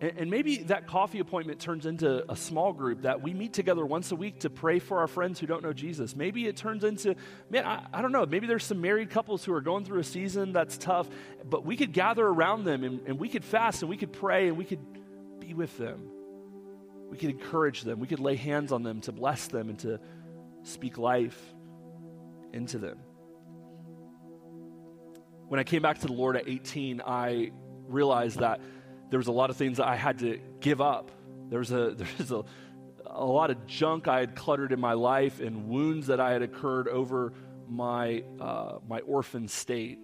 And, 0.00 0.12
and 0.18 0.30
maybe 0.30 0.58
that 0.64 0.88
coffee 0.88 1.20
appointment 1.20 1.60
turns 1.60 1.86
into 1.86 2.30
a 2.30 2.34
small 2.34 2.72
group 2.72 3.02
that 3.02 3.22
we 3.22 3.32
meet 3.34 3.52
together 3.52 3.86
once 3.86 4.10
a 4.10 4.16
week 4.16 4.40
to 4.40 4.50
pray 4.50 4.80
for 4.80 4.98
our 4.98 5.06
friends 5.06 5.38
who 5.38 5.46
don't 5.46 5.62
know 5.62 5.72
Jesus. 5.72 6.16
Maybe 6.16 6.48
it 6.48 6.56
turns 6.56 6.82
into, 6.82 7.14
man, 7.48 7.64
I, 7.64 7.86
I 7.92 8.02
don't 8.02 8.10
know, 8.10 8.26
maybe 8.26 8.48
there's 8.48 8.64
some 8.64 8.80
married 8.80 9.10
couples 9.10 9.44
who 9.44 9.52
are 9.54 9.60
going 9.60 9.84
through 9.84 10.00
a 10.00 10.04
season 10.04 10.52
that's 10.52 10.76
tough, 10.76 11.08
but 11.44 11.64
we 11.64 11.76
could 11.76 11.92
gather 11.92 12.26
around 12.26 12.64
them 12.64 12.82
and, 12.82 13.00
and 13.06 13.18
we 13.18 13.28
could 13.28 13.44
fast 13.44 13.82
and 13.82 13.88
we 13.88 13.96
could 13.96 14.12
pray 14.12 14.48
and 14.48 14.56
we 14.56 14.64
could 14.64 14.84
be 15.38 15.54
with 15.54 15.78
them. 15.78 16.10
We 17.08 17.16
could 17.16 17.30
encourage 17.30 17.82
them. 17.82 18.00
We 18.00 18.08
could 18.08 18.18
lay 18.18 18.34
hands 18.34 18.72
on 18.72 18.82
them 18.82 19.02
to 19.02 19.12
bless 19.12 19.46
them 19.46 19.68
and 19.68 19.78
to 19.80 20.00
speak 20.64 20.98
life 20.98 21.40
into 22.52 22.78
them. 22.78 22.98
When 25.48 25.60
I 25.60 25.64
came 25.64 25.80
back 25.80 25.98
to 26.00 26.06
the 26.08 26.12
Lord 26.12 26.36
at 26.36 26.48
18, 26.48 27.02
I 27.06 27.52
realized 27.86 28.40
that 28.40 28.60
there 29.10 29.18
was 29.18 29.28
a 29.28 29.32
lot 29.32 29.50
of 29.50 29.56
things 29.56 29.76
that 29.76 29.86
I 29.86 29.94
had 29.94 30.18
to 30.18 30.40
give 30.60 30.80
up. 30.80 31.12
There 31.48 31.60
was 31.60 31.70
a, 31.70 31.90
there 31.96 32.08
was 32.18 32.32
a, 32.32 32.44
a 33.06 33.24
lot 33.24 33.50
of 33.50 33.66
junk 33.66 34.08
I 34.08 34.20
had 34.20 34.34
cluttered 34.34 34.72
in 34.72 34.80
my 34.80 34.94
life 34.94 35.40
and 35.40 35.68
wounds 35.68 36.08
that 36.08 36.18
I 36.18 36.32
had 36.32 36.42
occurred 36.42 36.88
over 36.88 37.32
my, 37.68 38.24
uh, 38.40 38.78
my 38.88 39.00
orphan 39.00 39.46
state. 39.46 40.00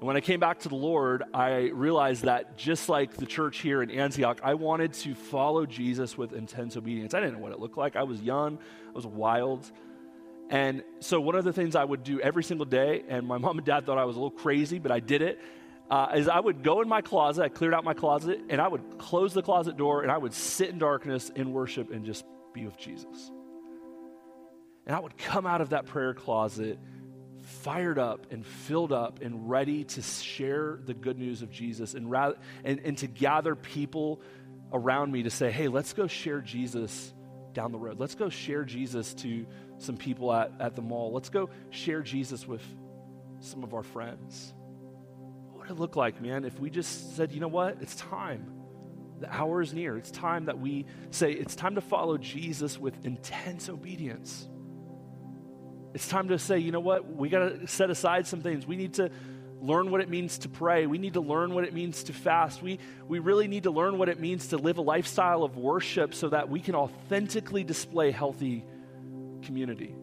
And 0.00 0.08
when 0.08 0.16
I 0.16 0.20
came 0.20 0.40
back 0.40 0.58
to 0.60 0.68
the 0.68 0.74
Lord, 0.74 1.22
I 1.32 1.70
realized 1.72 2.24
that 2.24 2.58
just 2.58 2.88
like 2.88 3.14
the 3.14 3.26
church 3.26 3.60
here 3.60 3.80
in 3.80 3.92
Antioch, 3.92 4.40
I 4.42 4.54
wanted 4.54 4.92
to 4.94 5.14
follow 5.14 5.66
Jesus 5.66 6.18
with 6.18 6.32
intense 6.32 6.76
obedience. 6.76 7.14
I 7.14 7.20
didn't 7.20 7.34
know 7.36 7.40
what 7.42 7.52
it 7.52 7.60
looked 7.60 7.78
like. 7.78 7.94
I 7.94 8.02
was 8.02 8.20
young, 8.20 8.58
I 8.88 8.92
was 8.92 9.06
wild. 9.06 9.70
And 10.50 10.82
so, 11.00 11.20
one 11.20 11.34
of 11.34 11.44
the 11.44 11.52
things 11.52 11.74
I 11.74 11.84
would 11.84 12.04
do 12.04 12.20
every 12.20 12.44
single 12.44 12.66
day, 12.66 13.02
and 13.08 13.26
my 13.26 13.38
mom 13.38 13.58
and 13.58 13.66
dad 13.66 13.86
thought 13.86 13.98
I 13.98 14.04
was 14.04 14.16
a 14.16 14.18
little 14.18 14.30
crazy, 14.30 14.78
but 14.78 14.92
I 14.92 15.00
did 15.00 15.22
it, 15.22 15.40
uh, 15.90 16.08
is 16.14 16.28
I 16.28 16.38
would 16.38 16.62
go 16.62 16.82
in 16.82 16.88
my 16.88 17.00
closet, 17.00 17.42
I 17.42 17.48
cleared 17.48 17.74
out 17.74 17.84
my 17.84 17.94
closet, 17.94 18.40
and 18.48 18.60
I 18.60 18.68
would 18.68 18.98
close 18.98 19.32
the 19.32 19.42
closet 19.42 19.76
door, 19.76 20.02
and 20.02 20.12
I 20.12 20.18
would 20.18 20.34
sit 20.34 20.68
in 20.70 20.78
darkness 20.78 21.30
in 21.30 21.52
worship 21.52 21.90
and 21.90 22.04
just 22.04 22.24
be 22.52 22.64
with 22.64 22.76
Jesus. 22.76 23.30
And 24.86 24.94
I 24.94 25.00
would 25.00 25.16
come 25.16 25.46
out 25.46 25.60
of 25.60 25.70
that 25.70 25.86
prayer 25.86 26.12
closet 26.12 26.78
fired 27.40 27.98
up 27.98 28.26
and 28.30 28.44
filled 28.44 28.92
up 28.92 29.20
and 29.20 29.48
ready 29.48 29.84
to 29.84 30.02
share 30.02 30.78
the 30.84 30.94
good 30.94 31.18
news 31.18 31.42
of 31.42 31.50
Jesus 31.50 31.94
and, 31.94 32.10
rather, 32.10 32.36
and, 32.64 32.80
and 32.80 32.98
to 32.98 33.06
gather 33.06 33.54
people 33.54 34.20
around 34.72 35.12
me 35.12 35.22
to 35.24 35.30
say, 35.30 35.50
hey, 35.50 35.68
let's 35.68 35.92
go 35.92 36.06
share 36.06 36.40
Jesus 36.40 37.12
down 37.54 37.72
the 37.72 37.78
road. 37.78 37.98
Let's 37.98 38.14
go 38.14 38.28
share 38.28 38.64
Jesus 38.64 39.14
to 39.14 39.46
some 39.78 39.96
people 39.96 40.32
at, 40.32 40.52
at 40.60 40.76
the 40.76 40.82
mall. 40.82 41.12
Let's 41.12 41.30
go 41.30 41.48
share 41.70 42.02
Jesus 42.02 42.46
with 42.46 42.62
some 43.40 43.64
of 43.64 43.72
our 43.72 43.82
friends. 43.82 44.52
What 45.52 45.68
would 45.68 45.70
it 45.70 45.80
look 45.80 45.96
like, 45.96 46.20
man, 46.20 46.44
if 46.44 46.58
we 46.58 46.70
just 46.70 47.16
said, 47.16 47.32
you 47.32 47.40
know 47.40 47.48
what? 47.48 47.78
It's 47.80 47.94
time. 47.94 48.52
The 49.20 49.32
hour 49.32 49.62
is 49.62 49.72
near. 49.72 49.96
It's 49.96 50.10
time 50.10 50.46
that 50.46 50.58
we 50.58 50.86
say, 51.10 51.32
it's 51.32 51.54
time 51.54 51.76
to 51.76 51.80
follow 51.80 52.18
Jesus 52.18 52.78
with 52.78 53.04
intense 53.04 53.68
obedience. 53.68 54.48
It's 55.94 56.08
time 56.08 56.28
to 56.28 56.38
say, 56.38 56.58
you 56.58 56.72
know 56.72 56.80
what? 56.80 57.14
We 57.14 57.28
got 57.28 57.60
to 57.60 57.66
set 57.68 57.88
aside 57.88 58.26
some 58.26 58.40
things. 58.40 58.66
We 58.66 58.76
need 58.76 58.94
to 58.94 59.10
learn 59.64 59.90
what 59.90 60.00
it 60.00 60.10
means 60.10 60.38
to 60.38 60.48
pray. 60.48 60.86
We 60.86 60.98
need 60.98 61.14
to 61.14 61.20
learn 61.20 61.54
what 61.54 61.64
it 61.64 61.72
means 61.72 62.04
to 62.04 62.12
fast. 62.12 62.62
We, 62.62 62.78
we 63.08 63.18
really 63.18 63.48
need 63.48 63.62
to 63.62 63.70
learn 63.70 63.96
what 63.96 64.08
it 64.08 64.20
means 64.20 64.48
to 64.48 64.58
live 64.58 64.78
a 64.78 64.82
lifestyle 64.82 65.42
of 65.42 65.56
worship 65.56 66.14
so 66.14 66.28
that 66.28 66.48
we 66.48 66.60
can 66.60 66.74
authentically 66.74 67.64
display 67.64 68.10
healthy 68.10 68.64
community. 69.42 69.94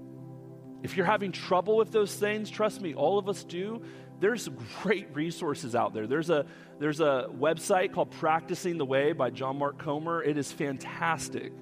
If 0.81 0.97
you're 0.97 1.05
having 1.05 1.31
trouble 1.31 1.77
with 1.77 1.91
those 1.91 2.13
things, 2.13 2.49
trust 2.49 2.81
me, 2.81 2.95
all 2.95 3.19
of 3.19 3.29
us 3.29 3.43
do. 3.43 3.83
There's 4.19 4.49
great 4.81 5.13
resources 5.15 5.75
out 5.75 5.93
there. 5.93 6.07
There's 6.07 6.29
a, 6.29 6.45
there's 6.79 6.99
a 6.99 7.27
website 7.31 7.93
called 7.93 8.11
Practicing 8.11 8.77
the 8.77 8.85
Way 8.85 9.13
by 9.13 9.29
John 9.29 9.57
Mark 9.57 9.77
Comer. 9.77 10.23
It 10.23 10.37
is 10.37 10.51
fantastic 10.51 11.53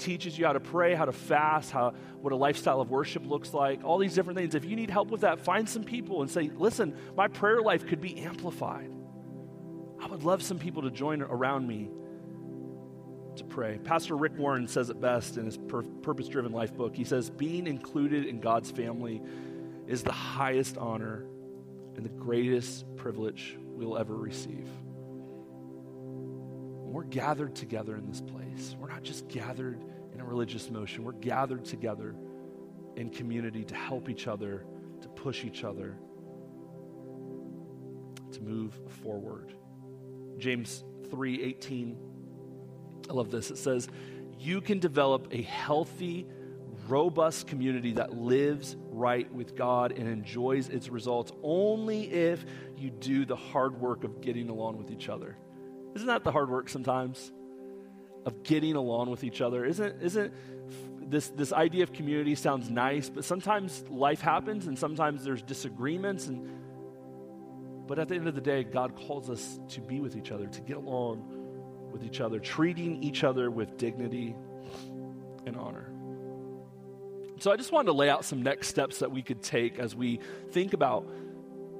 teaches 0.00 0.38
you 0.38 0.46
how 0.46 0.52
to 0.52 0.60
pray, 0.60 0.94
how 0.94 1.04
to 1.04 1.12
fast, 1.12 1.70
how, 1.70 1.94
what 2.20 2.32
a 2.32 2.36
lifestyle 2.36 2.80
of 2.80 2.90
worship 2.90 3.26
looks 3.26 3.54
like, 3.54 3.84
all 3.84 3.98
these 3.98 4.14
different 4.14 4.38
things. 4.38 4.54
If 4.54 4.64
you 4.64 4.74
need 4.74 4.90
help 4.90 5.10
with 5.10 5.20
that, 5.20 5.40
find 5.40 5.68
some 5.68 5.84
people 5.84 6.22
and 6.22 6.30
say, 6.30 6.50
listen, 6.56 6.96
my 7.16 7.28
prayer 7.28 7.60
life 7.60 7.86
could 7.86 8.00
be 8.00 8.18
amplified. 8.18 8.90
I 10.00 10.06
would 10.06 10.24
love 10.24 10.42
some 10.42 10.58
people 10.58 10.82
to 10.82 10.90
join 10.90 11.22
around 11.22 11.68
me 11.68 11.90
to 13.36 13.44
pray. 13.44 13.78
Pastor 13.84 14.16
Rick 14.16 14.32
Warren 14.36 14.66
says 14.66 14.90
it 14.90 15.00
best 15.00 15.36
in 15.36 15.44
his 15.44 15.56
Pur- 15.56 15.82
Purpose 15.82 16.28
Driven 16.28 16.52
Life 16.52 16.74
book. 16.74 16.96
He 16.96 17.04
says, 17.04 17.30
Being 17.30 17.66
included 17.66 18.26
in 18.26 18.40
God's 18.40 18.70
family 18.70 19.22
is 19.86 20.02
the 20.02 20.12
highest 20.12 20.78
honor 20.78 21.26
and 21.96 22.04
the 22.04 22.10
greatest 22.10 22.84
privilege 22.96 23.56
we'll 23.60 23.98
ever 23.98 24.16
receive. 24.16 24.68
We're 26.90 27.04
gathered 27.04 27.54
together 27.54 27.96
in 27.96 28.06
this 28.08 28.20
place. 28.20 28.74
We're 28.78 28.88
not 28.88 29.02
just 29.02 29.28
gathered 29.28 29.84
religious 30.30 30.70
motion. 30.70 31.04
We're 31.04 31.12
gathered 31.12 31.64
together 31.64 32.14
in 32.96 33.10
community 33.10 33.64
to 33.64 33.74
help 33.74 34.08
each 34.08 34.26
other, 34.26 34.64
to 35.02 35.08
push 35.08 35.44
each 35.44 35.64
other, 35.64 35.98
to 38.32 38.40
move 38.40 38.78
forward. 39.02 39.54
James 40.38 40.84
3:18 41.10 41.96
I 43.08 43.12
love 43.12 43.30
this. 43.30 43.50
It 43.50 43.56
says, 43.56 43.88
"You 44.38 44.60
can 44.60 44.78
develop 44.78 45.28
a 45.32 45.42
healthy, 45.42 46.28
robust 46.88 47.48
community 47.48 47.92
that 47.94 48.16
lives 48.16 48.76
right 48.90 49.32
with 49.34 49.56
God 49.56 49.90
and 49.92 50.08
enjoys 50.08 50.68
its 50.68 50.88
results 50.88 51.32
only 51.42 52.04
if 52.10 52.44
you 52.76 52.90
do 52.90 53.24
the 53.24 53.34
hard 53.34 53.80
work 53.80 54.04
of 54.04 54.20
getting 54.20 54.48
along 54.48 54.78
with 54.78 54.92
each 54.92 55.08
other." 55.08 55.36
Isn't 55.96 56.06
that 56.06 56.22
the 56.22 56.30
hard 56.30 56.50
work 56.50 56.68
sometimes? 56.68 57.32
Of 58.26 58.42
getting 58.42 58.76
along 58.76 59.10
with 59.10 59.24
each 59.24 59.40
other. 59.40 59.64
Isn't, 59.64 60.00
isn't 60.02 60.32
this, 61.10 61.28
this 61.28 61.52
idea 61.52 61.82
of 61.82 61.92
community 61.92 62.34
sounds 62.34 62.70
nice, 62.70 63.08
but 63.08 63.24
sometimes 63.24 63.84
life 63.88 64.20
happens 64.20 64.66
and 64.66 64.78
sometimes 64.78 65.24
there's 65.24 65.42
disagreements. 65.42 66.26
And, 66.26 66.48
but 67.86 67.98
at 67.98 68.08
the 68.08 68.14
end 68.14 68.28
of 68.28 68.34
the 68.34 68.40
day, 68.40 68.62
God 68.62 68.94
calls 68.96 69.28
us 69.28 69.58
to 69.70 69.80
be 69.80 70.00
with 70.00 70.16
each 70.16 70.30
other, 70.30 70.46
to 70.46 70.60
get 70.60 70.76
along 70.76 71.24
with 71.90 72.04
each 72.04 72.20
other, 72.20 72.38
treating 72.38 73.02
each 73.02 73.24
other 73.24 73.50
with 73.50 73.76
dignity 73.76 74.36
and 75.46 75.56
honor. 75.56 75.90
So 77.40 77.50
I 77.50 77.56
just 77.56 77.72
wanted 77.72 77.86
to 77.86 77.94
lay 77.94 78.10
out 78.10 78.24
some 78.24 78.42
next 78.42 78.68
steps 78.68 78.98
that 78.98 79.10
we 79.10 79.22
could 79.22 79.42
take 79.42 79.78
as 79.78 79.96
we 79.96 80.20
think 80.50 80.74
about 80.74 81.08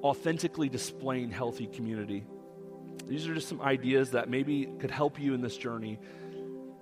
authentically 0.02 0.68
displaying 0.68 1.30
healthy 1.30 1.66
community. 1.66 2.24
These 3.06 3.28
are 3.28 3.34
just 3.34 3.48
some 3.48 3.60
ideas 3.60 4.12
that 4.12 4.28
maybe 4.28 4.66
could 4.78 4.90
help 4.90 5.20
you 5.20 5.34
in 5.34 5.42
this 5.42 5.56
journey 5.56 5.98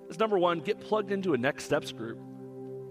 is 0.09 0.19
number 0.19 0.37
one, 0.37 0.59
get 0.59 0.79
plugged 0.79 1.11
into 1.11 1.33
a 1.33 1.37
next 1.37 1.65
steps 1.65 1.91
group. 1.91 2.19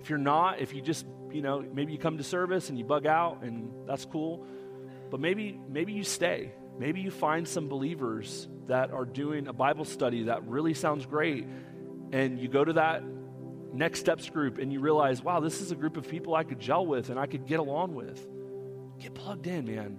If 0.01 0.09
you're 0.09 0.19
not, 0.19 0.61
if 0.61 0.75
you 0.75 0.81
just, 0.81 1.07
you 1.33 1.43
know, 1.43 1.65
maybe 1.73 1.93
you 1.93 1.99
come 1.99 2.19
to 2.19 2.25
service 2.25 2.69
and 2.69 2.79
you 2.79 2.85
bug 2.85 3.07
out 3.07 3.43
and 3.43 3.71
that's 3.87 4.05
cool, 4.05 4.47
but 5.11 5.21
maybe 5.21 5.59
maybe 5.69 5.93
you 5.93 6.05
stay. 6.05 6.53
Maybe 6.79 7.01
you 7.01 7.11
find 7.11 7.47
some 7.47 7.69
believers 7.69 8.47
that 8.69 8.93
are 8.93 9.05
doing 9.05 9.49
a 9.49 9.53
Bible 9.53 9.85
study 9.85 10.25
that 10.25 10.47
really 10.47 10.75
sounds 10.75 11.07
great 11.07 11.47
and 12.13 12.39
you 12.39 12.49
go 12.49 12.65
to 12.65 12.75
that 12.75 13.03
next 13.73 14.01
steps 14.01 14.31
group 14.31 14.59
and 14.59 14.73
you 14.73 14.81
realize, 14.81 15.23
wow, 15.23 15.41
this 15.41 15.61
is 15.61 15.73
a 15.73 15.75
group 15.75 15.97
of 15.97 16.09
people 16.09 16.35
I 16.35 16.45
could 16.45 16.61
gel 16.61 16.87
with 16.87 17.11
and 17.11 17.19
I 17.19 17.27
could 17.27 17.47
get 17.47 17.59
along 17.59 17.95
with. 17.95 18.27
Get 19.01 19.15
plugged 19.15 19.47
in, 19.47 19.67
man. 19.67 19.99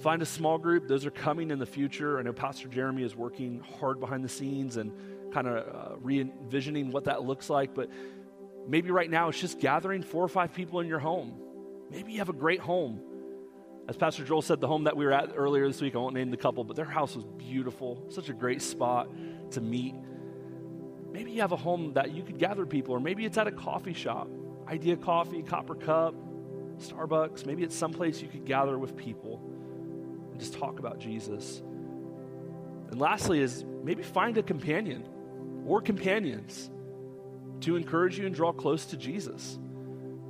Find 0.00 0.22
a 0.22 0.26
small 0.26 0.58
group. 0.58 0.86
Those 0.86 1.06
are 1.06 1.10
coming 1.10 1.50
in 1.50 1.58
the 1.58 1.66
future. 1.66 2.18
I 2.18 2.22
know 2.22 2.32
Pastor 2.32 2.68
Jeremy 2.68 3.02
is 3.02 3.16
working 3.16 3.60
hard 3.80 4.00
behind 4.00 4.24
the 4.24 4.28
scenes 4.28 4.76
and 4.76 4.92
kind 5.34 5.48
of 5.48 5.56
uh, 5.56 5.96
re 6.00 6.20
envisioning 6.20 6.92
what 6.92 7.04
that 7.04 7.24
looks 7.24 7.50
like. 7.50 7.74
But 7.74 7.90
maybe 8.66 8.90
right 8.90 9.10
now 9.10 9.28
it's 9.28 9.40
just 9.40 9.60
gathering 9.60 10.02
four 10.02 10.22
or 10.22 10.28
five 10.28 10.54
people 10.54 10.80
in 10.80 10.86
your 10.86 11.00
home. 11.00 11.34
Maybe 11.90 12.12
you 12.12 12.18
have 12.18 12.30
a 12.30 12.34
great 12.34 12.60
home. 12.60 13.00
As 13.86 13.98
Pastor 13.98 14.24
Joel 14.24 14.40
said, 14.40 14.60
the 14.60 14.66
home 14.66 14.84
that 14.84 14.96
we 14.96 15.04
were 15.04 15.12
at 15.12 15.32
earlier 15.36 15.66
this 15.66 15.82
week, 15.82 15.94
I 15.94 15.98
won't 15.98 16.14
name 16.14 16.30
the 16.30 16.38
couple, 16.38 16.64
but 16.64 16.74
their 16.74 16.86
house 16.86 17.14
was 17.14 17.24
beautiful. 17.36 18.06
Such 18.08 18.30
a 18.30 18.32
great 18.32 18.62
spot 18.62 19.10
to 19.50 19.60
meet. 19.60 19.94
Maybe 21.12 21.32
you 21.32 21.42
have 21.42 21.52
a 21.52 21.56
home 21.56 21.92
that 21.92 22.12
you 22.12 22.22
could 22.22 22.38
gather 22.38 22.64
people, 22.64 22.94
or 22.94 23.00
maybe 23.00 23.26
it's 23.26 23.36
at 23.36 23.46
a 23.46 23.52
coffee 23.52 23.92
shop. 23.92 24.28
Idea 24.66 24.96
Coffee, 24.96 25.42
Copper 25.42 25.74
Cup, 25.74 26.14
Starbucks. 26.78 27.44
Maybe 27.44 27.62
it's 27.62 27.76
someplace 27.76 28.22
you 28.22 28.28
could 28.28 28.46
gather 28.46 28.78
with 28.78 28.96
people 28.96 29.42
and 30.30 30.40
just 30.40 30.54
talk 30.54 30.78
about 30.78 30.98
Jesus. 30.98 31.62
And 32.90 32.98
lastly, 32.98 33.40
is 33.40 33.64
maybe 33.82 34.02
find 34.02 34.38
a 34.38 34.42
companion 34.42 35.04
or 35.66 35.80
companions 35.80 36.70
to 37.60 37.76
encourage 37.76 38.18
you 38.18 38.26
and 38.26 38.34
draw 38.34 38.52
close 38.52 38.86
to 38.86 38.96
Jesus. 38.96 39.58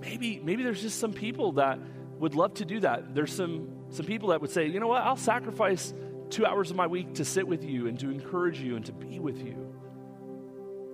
Maybe, 0.00 0.40
maybe 0.42 0.62
there's 0.62 0.82
just 0.82 0.98
some 0.98 1.12
people 1.12 1.52
that 1.52 1.78
would 2.18 2.34
love 2.34 2.54
to 2.54 2.64
do 2.64 2.80
that. 2.80 3.14
There's 3.14 3.32
some, 3.32 3.68
some 3.90 4.06
people 4.06 4.28
that 4.28 4.40
would 4.40 4.50
say, 4.50 4.66
you 4.66 4.80
know 4.80 4.86
what, 4.86 5.02
I'll 5.02 5.16
sacrifice 5.16 5.92
two 6.30 6.46
hours 6.46 6.70
of 6.70 6.76
my 6.76 6.86
week 6.86 7.14
to 7.14 7.24
sit 7.24 7.46
with 7.46 7.64
you 7.64 7.86
and 7.86 7.98
to 8.00 8.10
encourage 8.10 8.60
you 8.60 8.76
and 8.76 8.84
to 8.86 8.92
be 8.92 9.18
with 9.18 9.44
you. 9.44 9.54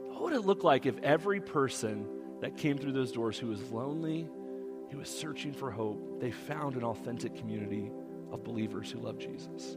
What 0.08 0.22
would 0.22 0.32
it 0.32 0.46
look 0.46 0.64
like 0.64 0.86
if 0.86 0.98
every 0.98 1.40
person 1.40 2.06
that 2.40 2.56
came 2.56 2.78
through 2.78 2.92
those 2.92 3.12
doors 3.12 3.38
who 3.38 3.48
was 3.48 3.62
lonely, 3.70 4.28
who 4.90 4.98
was 4.98 5.08
searching 5.08 5.52
for 5.52 5.70
hope, 5.70 6.20
they 6.20 6.30
found 6.30 6.76
an 6.76 6.84
authentic 6.84 7.36
community 7.36 7.90
of 8.32 8.44
believers 8.44 8.90
who 8.90 9.00
love 9.00 9.18
Jesus? 9.18 9.76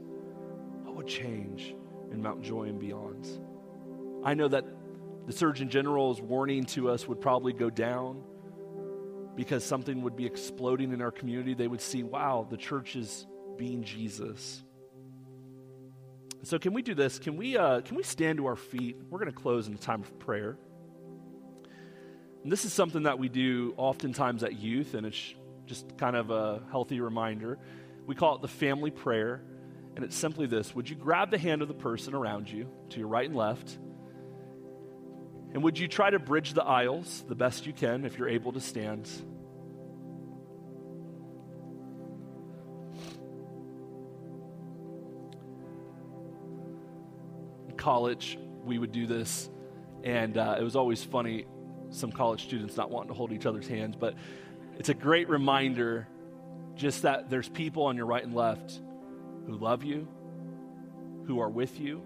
What 0.84 0.95
would 0.95 1.08
change 1.08 1.76
in 2.12 2.21
Mount 2.21 2.41
Joy 2.41 2.63
and 2.63 2.80
beyond? 2.80 3.28
I 4.24 4.34
know 4.34 4.48
that 4.48 4.66
the 5.26 5.34
Surgeon 5.34 5.70
General's 5.70 6.22
warning 6.22 6.66
to 6.66 6.90
us 6.90 7.08
would 7.08 7.22
probably 7.22 7.54
go 7.54 7.70
down 7.70 8.24
because 9.36 9.64
something 9.64 10.02
would 10.04 10.16
be 10.16 10.26
exploding 10.26 10.94
in 10.94 11.02
our 11.02 11.12
community. 11.12 11.54
They 11.54 11.68
would 11.68 11.82
see, 11.82 12.04
wow, 12.04 12.48
the 12.50 12.58
church 12.58 12.96
is 12.96 13.26
being 13.58 13.84
Jesus. 13.84 14.64
So, 16.44 16.60
can 16.60 16.74
we 16.74 16.82
do 16.82 16.94
this? 16.94 17.20
Can 17.20 17.38
we, 17.38 17.58
uh, 17.58 17.82
can 17.82 17.96
we 17.96 18.04
stand 18.04 18.38
to 18.38 18.48
our 18.48 18.58
feet? 18.58 18.98
We're 19.10 19.20
going 19.20 19.32
to 19.32 19.38
close 19.38 19.68
in 19.68 19.74
a 19.74 19.78
time 19.78 20.02
of 20.02 20.20
prayer. 20.20 20.58
And 22.44 22.52
this 22.52 22.66
is 22.66 22.74
something 22.74 23.04
that 23.04 23.18
we 23.18 23.30
do 23.30 23.74
oftentimes 23.78 24.44
at 24.44 24.60
youth, 24.60 24.94
and 24.94 25.06
it's 25.06 25.36
just 25.66 25.98
kind 25.98 26.18
of 26.18 26.30
a 26.30 26.62
healthy 26.70 27.00
reminder. 27.00 27.58
We 28.06 28.16
call 28.16 28.36
it 28.36 28.42
the 28.42 28.50
family 28.50 28.92
prayer, 28.92 29.42
and 29.96 30.04
it's 30.04 30.18
simply 30.18 30.46
this 30.46 30.76
Would 30.76 30.90
you 30.90 30.98
grab 30.98 31.32
the 31.32 31.38
hand 31.38 31.62
of 31.62 31.70
the 31.70 31.74
person 31.74 32.14
around 32.14 32.50
you 32.50 32.70
to 32.90 33.00
your 33.00 33.08
right 33.08 33.28
and 33.28 33.38
left? 33.38 33.78
And 35.54 35.62
would 35.63 35.78
you 35.78 35.88
try 35.88 36.10
to 36.10 36.18
bridge 36.18 36.54
the 36.54 36.63
aisles 36.63 37.24
the 37.28 37.36
best 37.36 37.68
you 37.68 37.74
can 37.74 38.06
if 38.06 38.18
you're 38.18 38.30
able 38.30 38.54
to 38.54 38.60
stand? 38.60 39.08
In 47.70 47.76
college, 47.78 48.39
we 48.66 48.80
would 48.80 48.92
do 48.92 49.06
this, 49.06 49.48
and 50.04 50.36
uh, 50.38 50.56
it 50.60 50.63
was 50.63 50.76
always 50.76 51.04
funny. 51.04 51.46
Some 51.92 52.12
college 52.12 52.46
students 52.46 52.76
not 52.76 52.89
wanting 52.89 53.10
to 53.10 53.13
hold 53.13 53.32
each 53.32 53.46
other's 53.46 53.68
hands, 53.68 53.96
but 53.96 54.16
it's 54.80 54.89
a 54.89 54.96
great 54.96 55.30
reminder 55.30 56.08
just 56.74 57.04
that 57.04 57.30
there's 57.30 57.48
people 57.48 57.84
on 57.84 57.96
your 57.96 58.08
right 58.08 58.24
and 58.24 58.34
left 58.34 58.82
who 59.46 59.56
love 59.56 59.84
you, 59.84 60.08
who 61.28 61.39
are 61.39 61.50
with 61.50 61.80
you, 61.80 62.02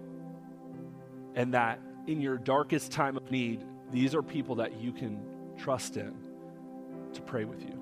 and 1.34 1.54
that 1.54 1.80
in 2.08 2.20
your 2.20 2.38
darkest 2.38 2.90
time 2.90 3.16
of 3.16 3.30
need, 3.30 3.64
these 3.92 4.14
are 4.14 4.22
people 4.22 4.56
that 4.56 4.80
you 4.80 4.92
can 4.92 5.20
trust 5.56 5.96
in 5.96 6.14
to 7.12 7.22
pray 7.22 7.44
with 7.44 7.62
you. 7.62 7.74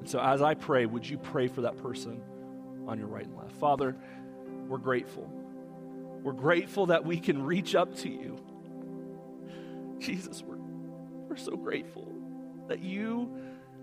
And 0.00 0.08
so, 0.08 0.18
as 0.20 0.42
I 0.42 0.54
pray, 0.54 0.86
would 0.86 1.08
you 1.08 1.18
pray 1.18 1.48
for 1.48 1.60
that 1.62 1.76
person 1.76 2.20
on 2.88 2.98
your 2.98 3.08
right 3.08 3.26
and 3.26 3.36
left? 3.36 3.52
Father, 3.56 3.96
we're 4.68 4.78
grateful 4.78 5.30
We're 6.22 6.32
grateful 6.32 6.86
that 6.86 7.04
we 7.04 7.20
can 7.20 7.42
reach 7.42 7.74
up 7.74 7.94
to 7.96 8.08
you. 8.08 8.38
Jesus, 9.98 10.42
we're, 10.42 10.56
we're 11.28 11.36
so 11.36 11.54
grateful 11.56 12.10
that 12.68 12.80
you 12.80 13.30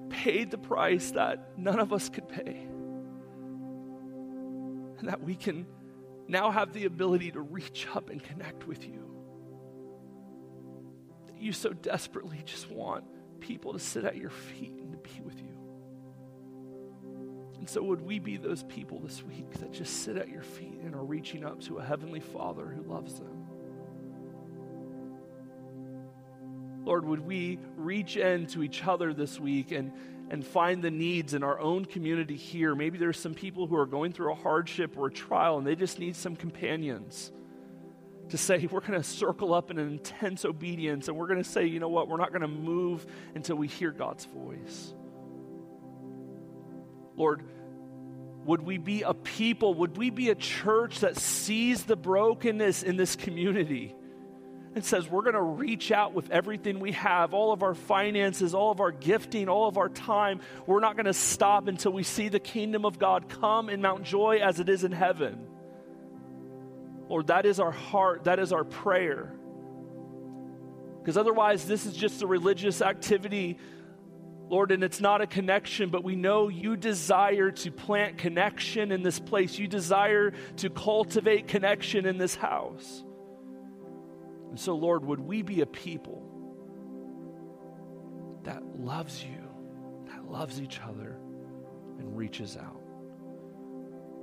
paid 0.10 0.50
the 0.50 0.58
price 0.58 1.12
that 1.12 1.58
none 1.58 1.80
of 1.80 1.94
us 1.94 2.10
could 2.10 2.28
pay. 2.28 2.68
And 5.00 5.08
that 5.08 5.22
we 5.24 5.36
can 5.36 5.68
now 6.28 6.50
have 6.50 6.74
the 6.74 6.86
ability 6.86 7.32
to 7.32 7.42
reach 7.42 7.88
up 7.96 8.10
and 8.10 8.24
connect 8.24 8.68
with 8.68 8.84
you. 8.88 9.11
You 11.42 11.52
so 11.54 11.74
desperately 11.74 12.40
just 12.46 12.70
want 12.70 13.04
people 13.40 13.74
to 13.74 13.80
sit 13.80 14.06
at 14.06 14.16
your 14.16 14.30
feet 14.30 14.74
and 14.74 14.92
to 14.92 14.98
be 15.00 15.22
with 15.22 15.42
you. 15.42 15.58
And 17.58 17.68
so, 17.68 17.82
would 17.82 18.02
we 18.02 18.20
be 18.20 18.38
those 18.38 18.62
people 18.64 19.00
this 19.00 19.24
week 19.24 19.52
that 19.60 19.72
just 19.72 20.04
sit 20.04 20.18
at 20.18 20.30
your 20.30 20.44
feet 20.44 20.80
and 20.84 20.94
are 20.94 21.04
reaching 21.04 21.44
up 21.44 21.60
to 21.62 21.80
a 21.80 21.84
Heavenly 21.84 22.20
Father 22.20 22.68
who 22.68 22.84
loves 22.84 23.16
them? 23.16 23.48
Lord, 26.86 27.04
would 27.06 27.22
we 27.22 27.58
reach 27.76 28.18
in 28.18 28.46
to 28.48 28.62
each 28.62 28.86
other 28.86 29.12
this 29.12 29.40
week 29.40 29.72
and, 29.72 29.92
and 30.30 30.46
find 30.46 30.84
the 30.84 30.92
needs 30.92 31.34
in 31.34 31.42
our 31.42 31.60
own 31.60 31.86
community 31.86 32.36
here? 32.36 32.76
Maybe 32.76 33.00
there's 33.00 33.20
some 33.20 33.34
people 33.34 33.66
who 33.66 33.78
are 33.78 33.88
going 33.88 34.14
through 34.14 34.32
a 34.32 34.36
hardship 34.36 34.96
or 34.96 35.08
a 35.08 35.12
trial 35.12 35.58
and 35.58 35.66
they 35.66 35.76
just 35.76 35.98
need 35.98 36.16
some 36.16 36.36
companions 36.36 37.32
to 38.32 38.38
say, 38.38 38.68
we're 38.72 38.82
going 38.82 38.94
to 38.94 39.04
circle 39.04 39.54
up 39.54 39.72
in 39.72 39.80
an 39.80 39.88
intense 39.88 40.46
obedience 40.46 41.08
and 41.08 41.18
we're 41.18 41.28
going 41.28 41.44
to 41.44 41.50
say, 41.50 41.66
you 41.66 41.80
know 41.80 41.90
what, 41.90 42.08
we're 42.08 42.18
not 42.18 42.30
going 42.30 42.42
to 42.42 42.48
move 42.48 43.06
until 43.36 43.56
we 43.56 43.68
hear 43.68 43.92
God's 43.92 44.26
voice. 44.26 44.94
Lord, 47.16 47.44
would 48.46 48.62
we 48.62 48.78
be 48.78 49.04
a 49.04 49.14
people, 49.14 49.76
would 49.76 49.98
we 49.98 50.10
be 50.10 50.30
a 50.30 50.36
church 50.36 51.02
that 51.02 51.18
sees 51.18 51.84
the 51.84 51.96
brokenness 51.96 52.84
in 52.84 52.98
this 52.98 53.16
community? 53.16 53.96
and 54.74 54.86
says, 54.86 55.10
We're 55.10 55.24
going 55.24 55.36
to 55.36 55.42
reach 55.42 55.92
out 55.92 56.14
with 56.14 56.30
everything 56.32 56.80
we 56.80 56.94
have, 56.94 57.34
all 57.34 57.52
of 57.52 57.64
our 57.64 57.74
finances, 57.74 58.54
all 58.54 58.72
of 58.72 58.80
our 58.80 58.92
gifting, 58.92 59.50
all 59.50 59.68
of 59.68 59.78
our 59.78 59.90
time. 59.90 60.40
We're 60.66 60.80
not 60.80 60.96
going 60.96 61.08
to 61.08 61.14
stop 61.14 61.68
until 61.68 61.92
we 61.92 62.04
see 62.04 62.30
the 62.30 62.40
kingdom 62.40 62.86
of 62.86 62.98
God 62.98 63.28
come 63.28 63.70
in 63.70 63.82
Mount 63.82 64.04
Joy 64.04 64.40
as 64.42 64.60
it 64.60 64.70
is 64.70 64.84
in 64.84 64.92
heaven. 64.92 65.46
Lord, 67.12 67.28
that 67.28 67.46
is 67.46 67.60
our 67.60 67.72
heart, 67.72 68.24
that 68.24 68.40
is 68.40 68.54
our 68.54 68.64
prayer. 68.64 69.34
Because 71.00 71.18
otherwise, 71.18 71.66
this 71.66 71.86
is 71.86 71.94
just 71.94 72.22
a 72.22 72.26
religious 72.26 72.82
activity, 72.82 73.58
Lord, 74.48 74.72
and 74.72 74.82
it's 74.82 75.02
not 75.02 75.20
a 75.20 75.28
connection, 75.28 75.90
but 75.90 76.06
we 76.06 76.16
know 76.16 76.48
you 76.48 76.78
desire 76.78 77.52
to 77.52 77.70
plant 77.70 78.18
connection 78.18 78.94
in 78.94 79.04
this 79.04 79.20
place. 79.20 79.60
You 79.60 79.68
desire 79.68 80.32
to 80.58 80.70
cultivate 80.70 81.50
connection 81.50 82.06
in 82.06 82.18
this 82.18 82.34
house. 82.34 83.04
And 84.50 84.58
so, 84.58 84.74
Lord, 84.76 85.04
would 85.04 85.20
we 85.20 85.42
be 85.42 85.60
a 85.60 85.66
people 85.66 86.24
that 88.44 88.64
loves 88.80 89.22
you, 89.22 89.50
that 90.08 90.32
loves 90.32 90.62
each 90.62 90.80
other, 90.80 91.18
and 92.00 92.16
reaches 92.16 92.56
out? 92.56 92.82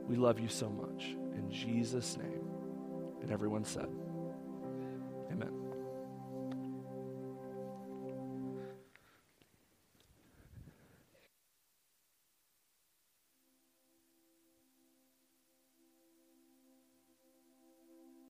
We 0.06 0.16
love 0.16 0.40
you 0.40 0.48
so 0.48 0.70
much. 0.70 1.04
In 1.36 1.50
Jesus' 1.50 2.16
name. 2.16 2.37
And 3.28 3.34
everyone 3.34 3.62
said, 3.62 3.90